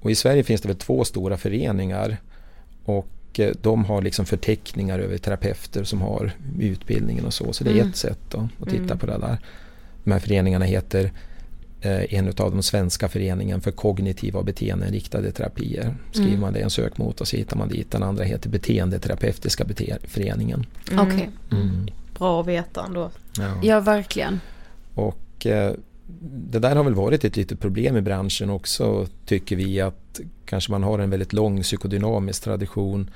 [0.00, 2.16] Och i Sverige finns det väl två stora föreningar
[2.84, 3.06] och
[3.38, 7.52] eh, de har liksom förteckningar över terapeuter som har utbildningen och så.
[7.52, 7.88] Så det är Mm.
[7.88, 8.98] ett sätt då, att titta Mm.
[8.98, 9.38] på det där.
[10.04, 11.12] De här föreningarna heter
[11.86, 15.94] en av de svenska föreningen för kognitiva och beteendeinriktade terapier.
[16.10, 16.40] Skriver Mm.
[16.40, 17.90] man det i en sökmotor så hittar man dit.
[17.90, 20.66] Den andra heter Beteendeterapeutiska bete- föreningen.
[20.92, 21.06] Mm.
[21.08, 21.30] okej.
[21.52, 21.88] Mm.
[22.18, 23.10] Bra att veta ändå.
[23.38, 23.54] Ja.
[23.62, 24.40] Ja, verkligen.
[24.94, 25.72] Och eh,
[26.50, 30.70] det där har väl varit ett litet problem i branschen också tycker vi att kanske
[30.72, 33.10] man har en väldigt lång psykodynamisk tradition.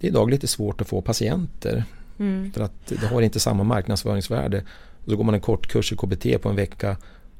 [0.00, 1.84] Det är idag lite svårt att få patienter
[2.18, 2.52] Mm.
[2.52, 4.62] för att det har inte samma marknadsföringsvärde.
[5.04, 6.96] Och så går man en kort kurs i KBT på en vecka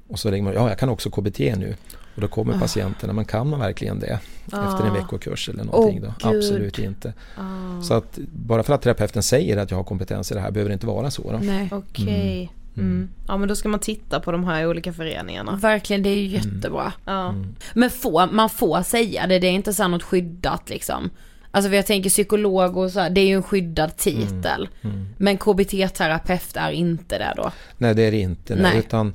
[0.09, 1.77] och så lägger man ja jag kan också KBT nu.
[2.15, 2.59] Och då kommer Ah.
[2.59, 4.95] patienterna, men kan man verkligen det efter en Ah.
[4.95, 6.01] veckokurs eller någonting?
[6.05, 6.31] Åh, då?
[6.31, 6.37] Gud.
[6.39, 7.13] Absolut inte.
[7.37, 7.83] Ah.
[7.83, 10.69] Så att bara för att terapeuten säger att jag har kompetens i det här behöver
[10.71, 11.33] det inte vara så.
[11.33, 11.39] Då.
[11.39, 11.69] Nej.
[11.73, 12.53] Okej.
[12.77, 13.09] Mm.
[13.29, 15.57] Ja men då ska man titta på de här olika föreningarna.
[15.57, 16.93] Verkligen, det är ju jättebra.
[17.05, 17.35] Ja.
[17.75, 21.11] Men får, man får säga det, det är inte så något skyddat liksom.
[21.51, 24.69] Alltså jag tänker psykolog och så här, det är ju en skyddad titel.
[25.17, 27.51] Men KBT-terapeut är inte det då.
[27.79, 28.55] Nej det är det inte.
[28.55, 28.63] Nej.
[28.63, 28.79] Nej.
[28.79, 29.15] Utan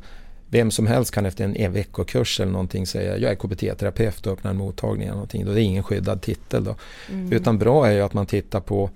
[0.54, 4.34] vem som helst kan efter en, en veckokurs eller någonting säga jag är KBT-terapeut och
[4.34, 5.46] öppnar en mottagning eller någonting.
[5.46, 6.76] Då det är ingen skyddad titel då.
[7.10, 7.34] Mm.
[7.34, 8.90] Utan bra är ju att man tittar på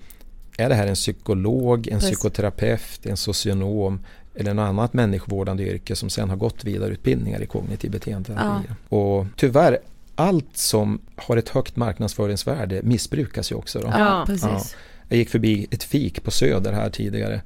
[0.56, 2.10] är det här en psykolog, en Precis.
[2.10, 4.04] psykoterapeut, en socionom
[4.34, 8.68] eller något annat människovårdande yrke som sen har gått vidareutbildningar i kognitiv beteendeterapi.
[8.88, 9.78] Och tyvärr,
[10.14, 13.80] allt som har ett högt marknadsföringsvärde missbrukas ju också.
[13.80, 13.88] Då.
[13.88, 14.76] Ja, precis.
[15.08, 17.40] Jag gick förbi ett fik på Söder här tidigare.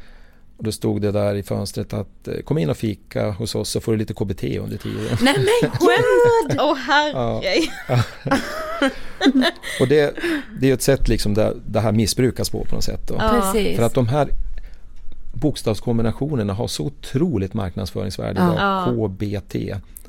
[0.62, 3.68] Och då stod det där i fönstret att eh, kom in och fika hos oss
[3.68, 5.18] så får du lite KBT under tiden.
[5.22, 6.60] Nej men skämt!
[6.60, 7.70] Åh herregud.
[9.80, 10.14] Och det,
[10.60, 13.08] det är ett sätt liksom där det här missbrukas på på något sätt.
[13.08, 13.14] Då.
[13.18, 13.52] Ja.
[13.52, 13.76] Precis.
[13.76, 14.28] För att de här
[15.32, 18.52] bokstavskombinationerna har så otroligt marknadsföringsvärde Ja.
[18.52, 18.94] idag.
[18.98, 19.08] Ja.
[19.08, 19.54] KBT.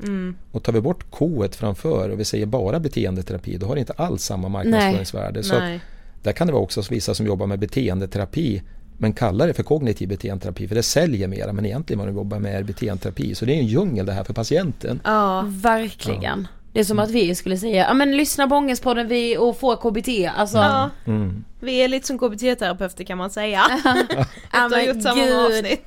[0.02, 0.36] Mm.
[0.50, 3.92] Och tar vi bort K framför och vi säger bara beteendeterapi då har det inte
[3.92, 5.42] alls samma marknadsföringsvärde.
[5.42, 5.80] Så att Nej.
[6.22, 8.62] där kan det vara också vissa som jobbar med beteendeterapi
[8.98, 12.38] men kallar det för kognitiv beteendeterapi för det säljer mera men egentligen vad de jobbar
[12.38, 13.34] med är beteendeterapi.
[13.34, 15.00] Så det är en djungel det här för patienten.
[15.04, 15.44] Ja.
[15.46, 16.48] Verkligen.
[16.72, 19.76] Det är som att vi skulle säga, ja men lyssna på Ångestpodden vi och få
[19.76, 20.08] KBT.
[20.36, 20.90] Alltså, Ja.
[21.06, 21.44] Mm.
[21.60, 23.62] Vi är lite som KBT-terapeuter kan man säga.
[23.84, 23.94] Ja,
[24.52, 25.34] Efter att ha gjort samma gud.
[25.46, 25.86] avsnitt.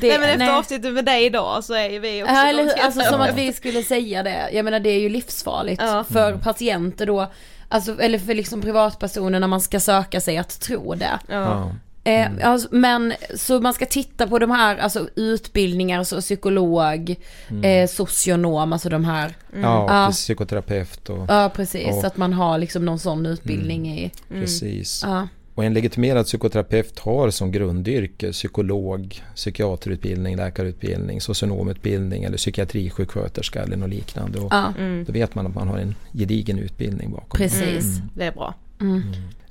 [0.00, 0.48] det, nej men efter nej.
[0.50, 2.84] avsnittet med dig idag så är vi också Ja, eller?
[2.84, 4.50] Alltså som att vi skulle säga det.
[4.52, 6.04] Jag menar det är ju livsfarligt Ja.
[6.12, 7.30] för patienter då.
[7.68, 11.18] Alltså, eller för liksom privatpersoner när man ska söka sig att tro det.
[11.28, 11.72] Ja.
[12.04, 17.16] Eh, alltså, men så man ska titta på de här alltså, utbildningar, så psykolog,
[17.62, 19.34] eh, socionom, alltså de här.
[19.62, 20.06] Ja, Ja.
[20.06, 24.10] precis, psykoterapeut och Ja precis, och- så att man har liksom någon sån utbildning i.
[24.28, 25.00] precis.
[25.04, 25.28] Ja.
[25.54, 33.90] Och en legitimerad psykoterapeut har som grundyrke psykolog, psykiaterutbildning, läkarutbildning, socionomutbildning eller psykiatrisjuksköterska eller något
[33.90, 34.38] liknande.
[34.38, 34.72] Och Ja.
[34.78, 35.04] Mm.
[35.04, 37.38] Då vet man att man har en gedigen utbildning bakom.
[37.38, 37.84] Precis.
[37.96, 38.10] Mm.
[38.14, 38.54] Det är bra.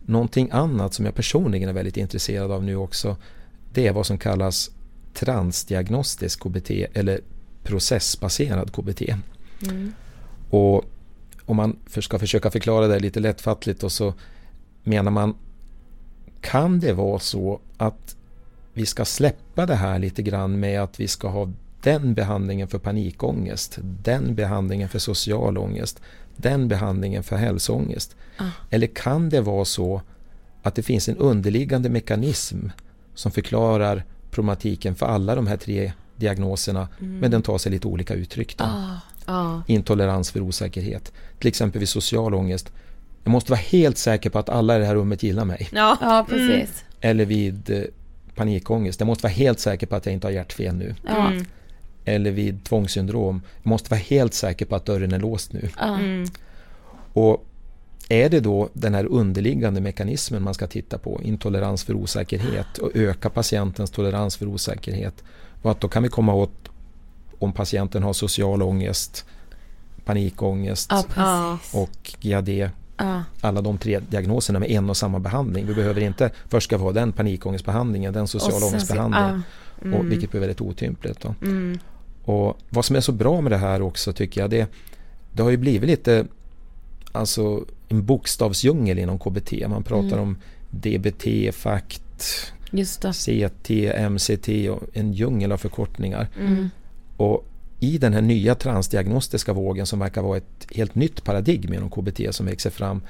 [0.05, 3.17] Någonting annat som jag personligen är väldigt intresserad av nu också
[3.73, 4.71] det är vad som kallas
[5.13, 7.21] transdiagnostisk KBT eller
[7.63, 9.01] processbaserad KBT.
[10.49, 10.85] Och
[11.45, 14.13] om man ska försöka förklara det lite lättfattligt och så
[14.83, 15.35] menar man
[16.41, 18.15] kan det vara så att
[18.73, 21.49] vi ska släppa det här lite grann med att vi ska ha
[21.81, 26.01] den behandlingen för panikångest, den behandlingen för social ångest,
[26.35, 28.15] den behandlingen för hälsoångest.
[28.69, 30.01] Eller kan det vara så
[30.63, 32.67] att det finns en underliggande mekanism
[33.13, 38.13] som förklarar problematiken för alla de här tre diagnoserna men den tar sig lite olika
[38.13, 38.57] uttryck.
[38.57, 38.65] Då.
[39.25, 39.61] Ja.
[39.67, 41.11] Intolerans för osäkerhet.
[41.39, 42.71] Till exempel vid social ångest.
[43.23, 45.69] Jag måste vara helt säker på att alla i det här rummet gillar mig.
[45.71, 45.97] Ja.
[46.01, 46.83] Ja precis.
[47.01, 47.83] Eller vid eh,
[48.35, 48.99] panikångest.
[48.99, 50.95] Jag måste vara helt säker på att jag inte har hjärtfel nu.
[51.07, 51.27] Ja.
[51.27, 51.45] Mm.
[52.05, 53.41] Eller vid tvångssyndrom.
[53.63, 55.69] Jag måste vara helt säker på att dörren är låst nu.
[55.79, 55.95] Ja.
[55.99, 56.25] Mm.
[57.13, 57.45] Och
[58.09, 62.91] är det då den här underliggande mekanismen man ska titta på, intolerans för osäkerhet och
[62.95, 65.23] öka patientens tolerans för osäkerhet.
[65.61, 66.69] Och att då kan vi komma åt
[67.39, 69.25] om patienten har social ångest,
[70.05, 72.49] panikångest Ja och GAD.
[72.97, 73.23] Ja.
[73.41, 75.65] Alla de tre diagnoserna med en och samma behandling.
[75.67, 79.43] Vi behöver inte, först ska vi ha den panikångestbehandlingen, den Och social sen- ångestbehandlingen.
[79.83, 79.97] ja.
[79.97, 81.21] Och, vilket blir väldigt otympligt.
[81.21, 81.35] Då.
[81.41, 81.79] Mm.
[82.25, 84.67] Och vad som är så bra med det här också tycker jag, det,
[85.31, 86.25] det har ju blivit lite
[87.11, 89.51] alltså en bokstavsdjungel inom KBT.
[89.67, 90.19] Man pratar Mm.
[90.19, 90.37] om
[90.69, 92.53] DBT, FACT.
[93.13, 93.69] CT,
[94.09, 96.27] MCT och en djungel av förkortningar.
[96.39, 96.69] Mm.
[97.17, 97.45] Och
[97.79, 102.19] i den här nya transdiagnostiska vågen som verkar vara ett helt nytt paradigm inom KBT
[102.35, 103.01] som växer fram.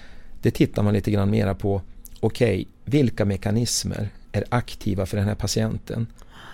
[0.41, 1.81] Det tittar man lite grann mera på.
[2.19, 6.07] Okej, vilka mekanismer är aktiva för den här patienten?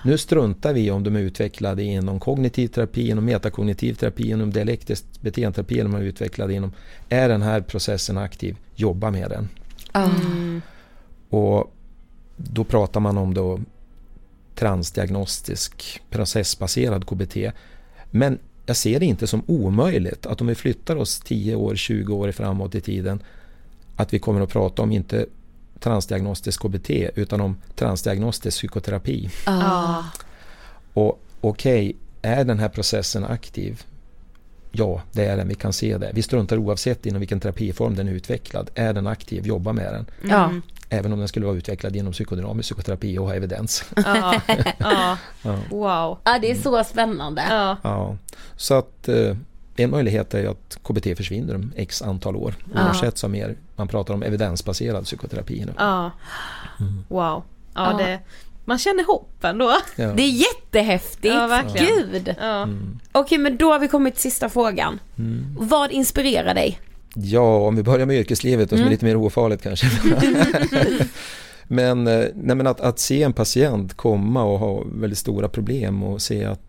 [0.04, 5.06] Nu struntar vi om de är utvecklade inom kognitiv terapi, inom metakognitiv terapi, inom dialektisk
[5.22, 6.72] beteendeterapi eller om de är utvecklade inom...
[7.10, 8.58] Är den här processen aktiv?
[8.76, 9.50] Jobba med den.
[9.93, 10.04] Ja.
[10.04, 10.62] Mm.
[11.30, 11.74] Och
[12.38, 13.60] då pratar man om då
[14.56, 17.38] transdiagnostisk processbaserad KBT.
[18.12, 22.16] Men jag ser det inte som omöjligt att om vi flyttar oss 10 år, 20
[22.16, 23.24] år framåt i tiden
[23.95, 25.26] att vi kommer att prata om inte
[25.80, 29.30] transdiagnostisk KBT utan om transdiagnostisk psykoterapi.
[29.46, 30.06] Ja.
[30.94, 33.84] Och okej, är den här processen aktiv?
[34.72, 35.48] Ja, det är den.
[35.48, 36.12] Vi kan se det.
[36.14, 38.70] Vi struntar oavsett inom vilken terapiform den är utvecklad.
[38.76, 40.06] Är den aktiv, jobba med den.
[40.32, 40.52] Ja.
[40.90, 43.84] Även om den skulle vara utvecklad genom psykodynamisk psykoterapi och ha evidens.
[43.96, 44.42] Ja,
[44.80, 45.18] ja.
[45.42, 45.58] Ja.
[45.70, 46.18] wow.
[46.24, 47.44] Ja, det är så spännande.
[47.50, 47.78] Ja.
[47.84, 48.18] Ja,
[48.56, 49.36] så att eh,
[49.84, 52.92] en möjlighet är att KBT försvinner om x antal år Ja.
[52.92, 55.74] ersätts av mer, man pratar om evidensbaserad psykoterapi nu.
[55.78, 56.12] Ja.
[57.08, 57.44] Wow.
[57.74, 57.98] Ja, Ja.
[57.98, 58.20] Det,
[58.66, 59.72] man känner hopp ändå.
[59.96, 60.14] Ja.
[60.14, 61.34] Det är jättehäftigt.
[61.34, 61.88] Ja, verkligen.
[62.12, 62.36] Gud.
[62.40, 62.68] Ja.
[63.12, 65.00] Okej, men då har vi kommit till sista frågan.
[65.18, 65.56] Mm.
[65.60, 66.80] Vad inspirerar dig?
[67.16, 68.92] Ja, om vi börjar med yrkeslivet och som är Mm.
[68.92, 69.88] lite mer ofarligt kanske.
[71.68, 76.04] men, eh, nej, men att, att se en patient komma och ha väldigt stora problem
[76.04, 76.62] och se att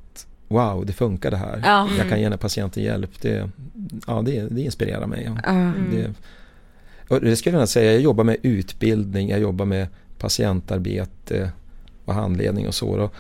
[0.50, 1.60] wow, det funkar det här.
[1.64, 1.78] Ja.
[1.88, 2.08] Jag Mm.
[2.08, 3.10] kan ge den här patienten hjälp.
[3.20, 3.50] Det,
[4.06, 5.30] ja, det, det inspirerar mig.
[5.46, 5.74] Mm.
[5.90, 6.14] Det,
[7.14, 9.86] och det skulle jag säga, jag jobbar med utbildning, jag jobbar med
[10.18, 11.52] patientarbete
[12.04, 12.96] och handledning och så.
[12.96, 13.10] Då.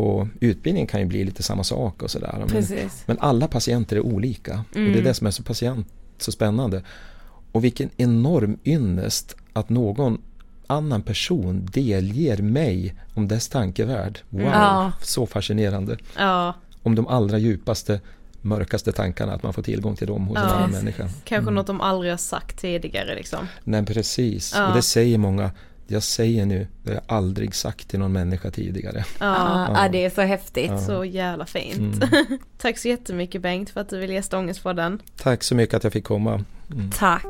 [0.00, 2.44] Och utbildning kan ju bli lite samma sak och sådär.
[2.52, 2.64] Men,
[3.06, 5.04] men alla patienter är olika och det är Mm.
[5.04, 6.82] det som är så patient, så spännande.
[7.52, 10.22] Och vilken enorm ynnest att någon
[10.66, 14.18] annan person delger mig om dess tankevärld.
[14.30, 14.92] Wow, Ja.
[15.02, 15.96] så fascinerande.
[16.18, 16.54] Ja.
[16.86, 18.00] Om de allra djupaste,
[18.42, 20.50] mörkaste tankarna, att man får tillgång till dem hos en Ja.
[20.50, 21.08] annan människa.
[21.24, 23.46] Kanske något de aldrig har sagt tidigare liksom.
[23.64, 24.52] Nej, precis.
[24.56, 24.68] Ja.
[24.68, 25.50] Och det säger många.
[25.86, 29.04] Jag säger nu, det har jag aldrig sagt till någon människa tidigare.
[29.18, 30.70] Ja, Ja, det är så häftigt.
[30.70, 30.78] Ja.
[30.78, 32.02] Så jävla fint.
[32.04, 32.24] Mm.
[32.58, 35.02] Tack så jättemycket Bengt för att du ville gästa Ångestpodden.
[35.22, 36.44] Tack så mycket att jag fick komma.
[36.72, 36.90] Mm.
[36.90, 37.24] Tack.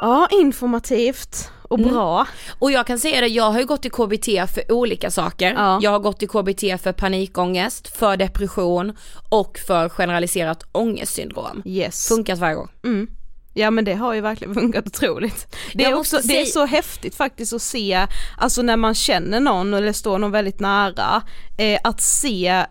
[0.00, 1.92] Ja, informativt och Mm.
[1.94, 2.26] bra.
[2.58, 5.52] Och jag kan säga det, jag har ju gått i KBT för olika saker.
[5.52, 5.78] Ja.
[5.82, 8.92] Jag har gått i KBT för panikångest, för depression
[9.28, 11.62] och för generaliserat ångestsyndrom.
[11.64, 12.08] Yes.
[12.08, 12.68] Funkat varje gång.
[12.84, 13.06] Mm.
[13.56, 15.56] Ja men det har ju verkligen funkat otroligt.
[15.74, 18.06] Det är, också, det är så häftigt faktiskt att se,
[18.38, 21.22] alltså när man känner någon eller står någon väldigt nära,
[21.58, 22.64] eh, att se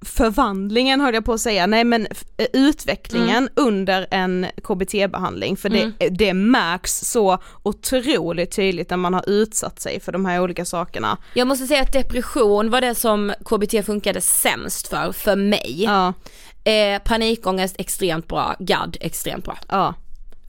[0.00, 5.78] förvandlingen höll jag på att säga, nej men eh, utvecklingen under en KBT-behandling för det,
[5.82, 5.92] Mm.
[6.16, 11.18] det märks så otroligt tydligt när man har utsatt sig för de här olika sakerna.
[11.34, 15.82] Jag måste säga att depression var det som KBT funkade sämst för, för mig.
[15.84, 16.12] Ja.
[16.64, 19.58] Eh, panikångest extremt bra, GAD extremt bra.
[19.68, 19.94] Ja.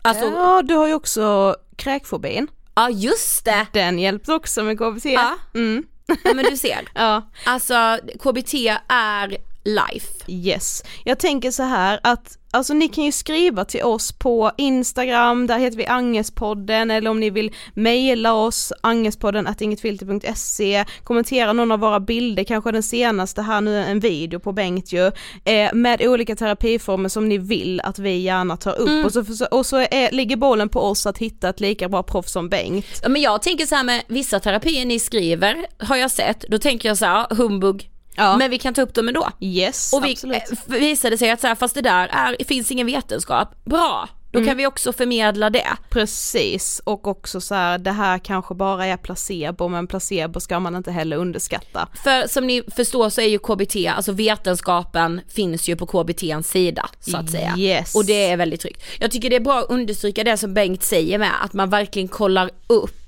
[0.02, 2.47] Alltså, ja, du har ju också kräkfobin.
[2.76, 3.68] Ja just det!
[3.74, 5.06] Den hjälpte också med KBT.
[5.06, 5.32] Ja.
[5.54, 5.84] Mm.
[6.24, 6.88] Ja men du ser.
[6.93, 7.30] Ja.
[7.45, 8.53] Alltså KBT
[8.88, 10.07] är life.
[10.28, 10.84] Yes.
[11.03, 15.60] Jag tänker så här att Alltså ni kan ju skriva till oss på Instagram, där
[15.60, 21.99] heter vi Angespodden eller om ni vill mejla oss, angespodden ingetfilter.se, kommentera någon av våra
[21.99, 25.12] bilder, kanske den senaste här nu, en video på Bengt ju,
[25.45, 29.05] eh, med olika terapiformer som ni vill att vi gärna tar upp Mm.
[29.05, 32.32] och så, och så är, ligger bollen på oss att hitta ett lika bra proffs
[32.32, 32.86] som Bengt.
[33.03, 36.57] Ja, men jag tänker så här med vissa terapier ni skriver har jag sett, då
[36.60, 37.89] tänker jag så här, humbug.
[38.20, 38.38] Ja.
[38.38, 39.30] Men vi kan ta upp dem ändå.
[39.39, 40.41] Yes, Och vi, absolut.
[40.67, 44.39] eh, visade sig att så här, fast det där är, finns ingen vetenskap, bra, då
[44.39, 44.47] Mm.
[44.49, 45.67] kan vi också förmedla det.
[45.89, 50.76] Precis, och också så här, det här kanske bara är placebo, men placebo ska man
[50.76, 51.88] inte heller underskatta.
[52.03, 56.89] För som ni förstår så är ju KBT, alltså vetenskapen finns ju på KBTns sida
[56.99, 57.53] så att säga.
[57.57, 57.95] Yes.
[57.95, 58.84] Och det är väldigt tryggt.
[58.99, 62.07] Jag tycker det är bra att understryka det som Bengt säger med, att man verkligen
[62.07, 62.99] kollar upp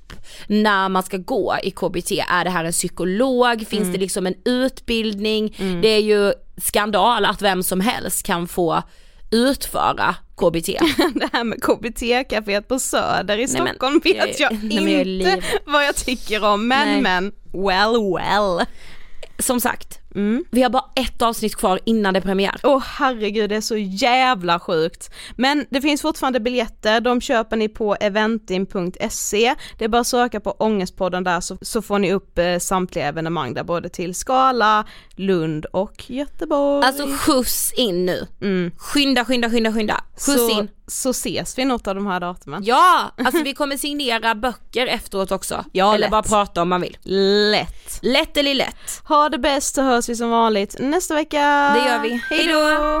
[0.46, 3.92] när man ska gå i KBT, är det här en psykolog, finns Mm.
[3.92, 5.56] det liksom en utbildning?
[5.82, 8.82] Det är ju skandal att vem som helst kan få
[9.30, 10.66] utföra KBT.
[11.14, 14.92] det här med KBT-caféet på Söder i Nej, men- Stockholm vet jag- jag, nej, men
[14.92, 15.42] jag inte livrädd.
[15.66, 17.00] vad jag tycker om, men Nej.
[17.02, 18.66] men, well well.
[19.38, 20.44] Som sagt, Mm.
[20.50, 22.60] vi har bara ett avsnitt kvar innan det är premiär.
[22.62, 25.10] Åh herregud det är så jävla sjukt.
[25.36, 29.54] Men det finns fortfarande biljetter, de köper ni på eventim.se.
[29.78, 33.06] Det är bara att söka på Ångestpodden där så, så får ni upp eh, samtliga
[33.06, 34.86] evenemang där både till Skala,
[35.16, 36.86] Lund och Göteborg.
[36.86, 38.26] Alltså skjuts in nu.
[38.76, 40.04] Skynda, skynda, skynda, skynda.
[40.16, 40.68] Skjuts så, in.
[40.86, 42.64] Så ses vi något av de här datumen.
[42.64, 45.64] Ja, alltså vi kommer signera böcker efteråt också.
[45.72, 46.10] Ja, Eller lätt.
[46.10, 46.96] bara prata om man vill.
[47.50, 47.98] Lätt.
[48.02, 49.02] Lätt eller lätt.
[49.04, 51.38] Ha det bäst så hörs vi som vanligt nästa vecka.
[51.74, 52.22] Det gör vi.
[52.30, 53.00] Hej då.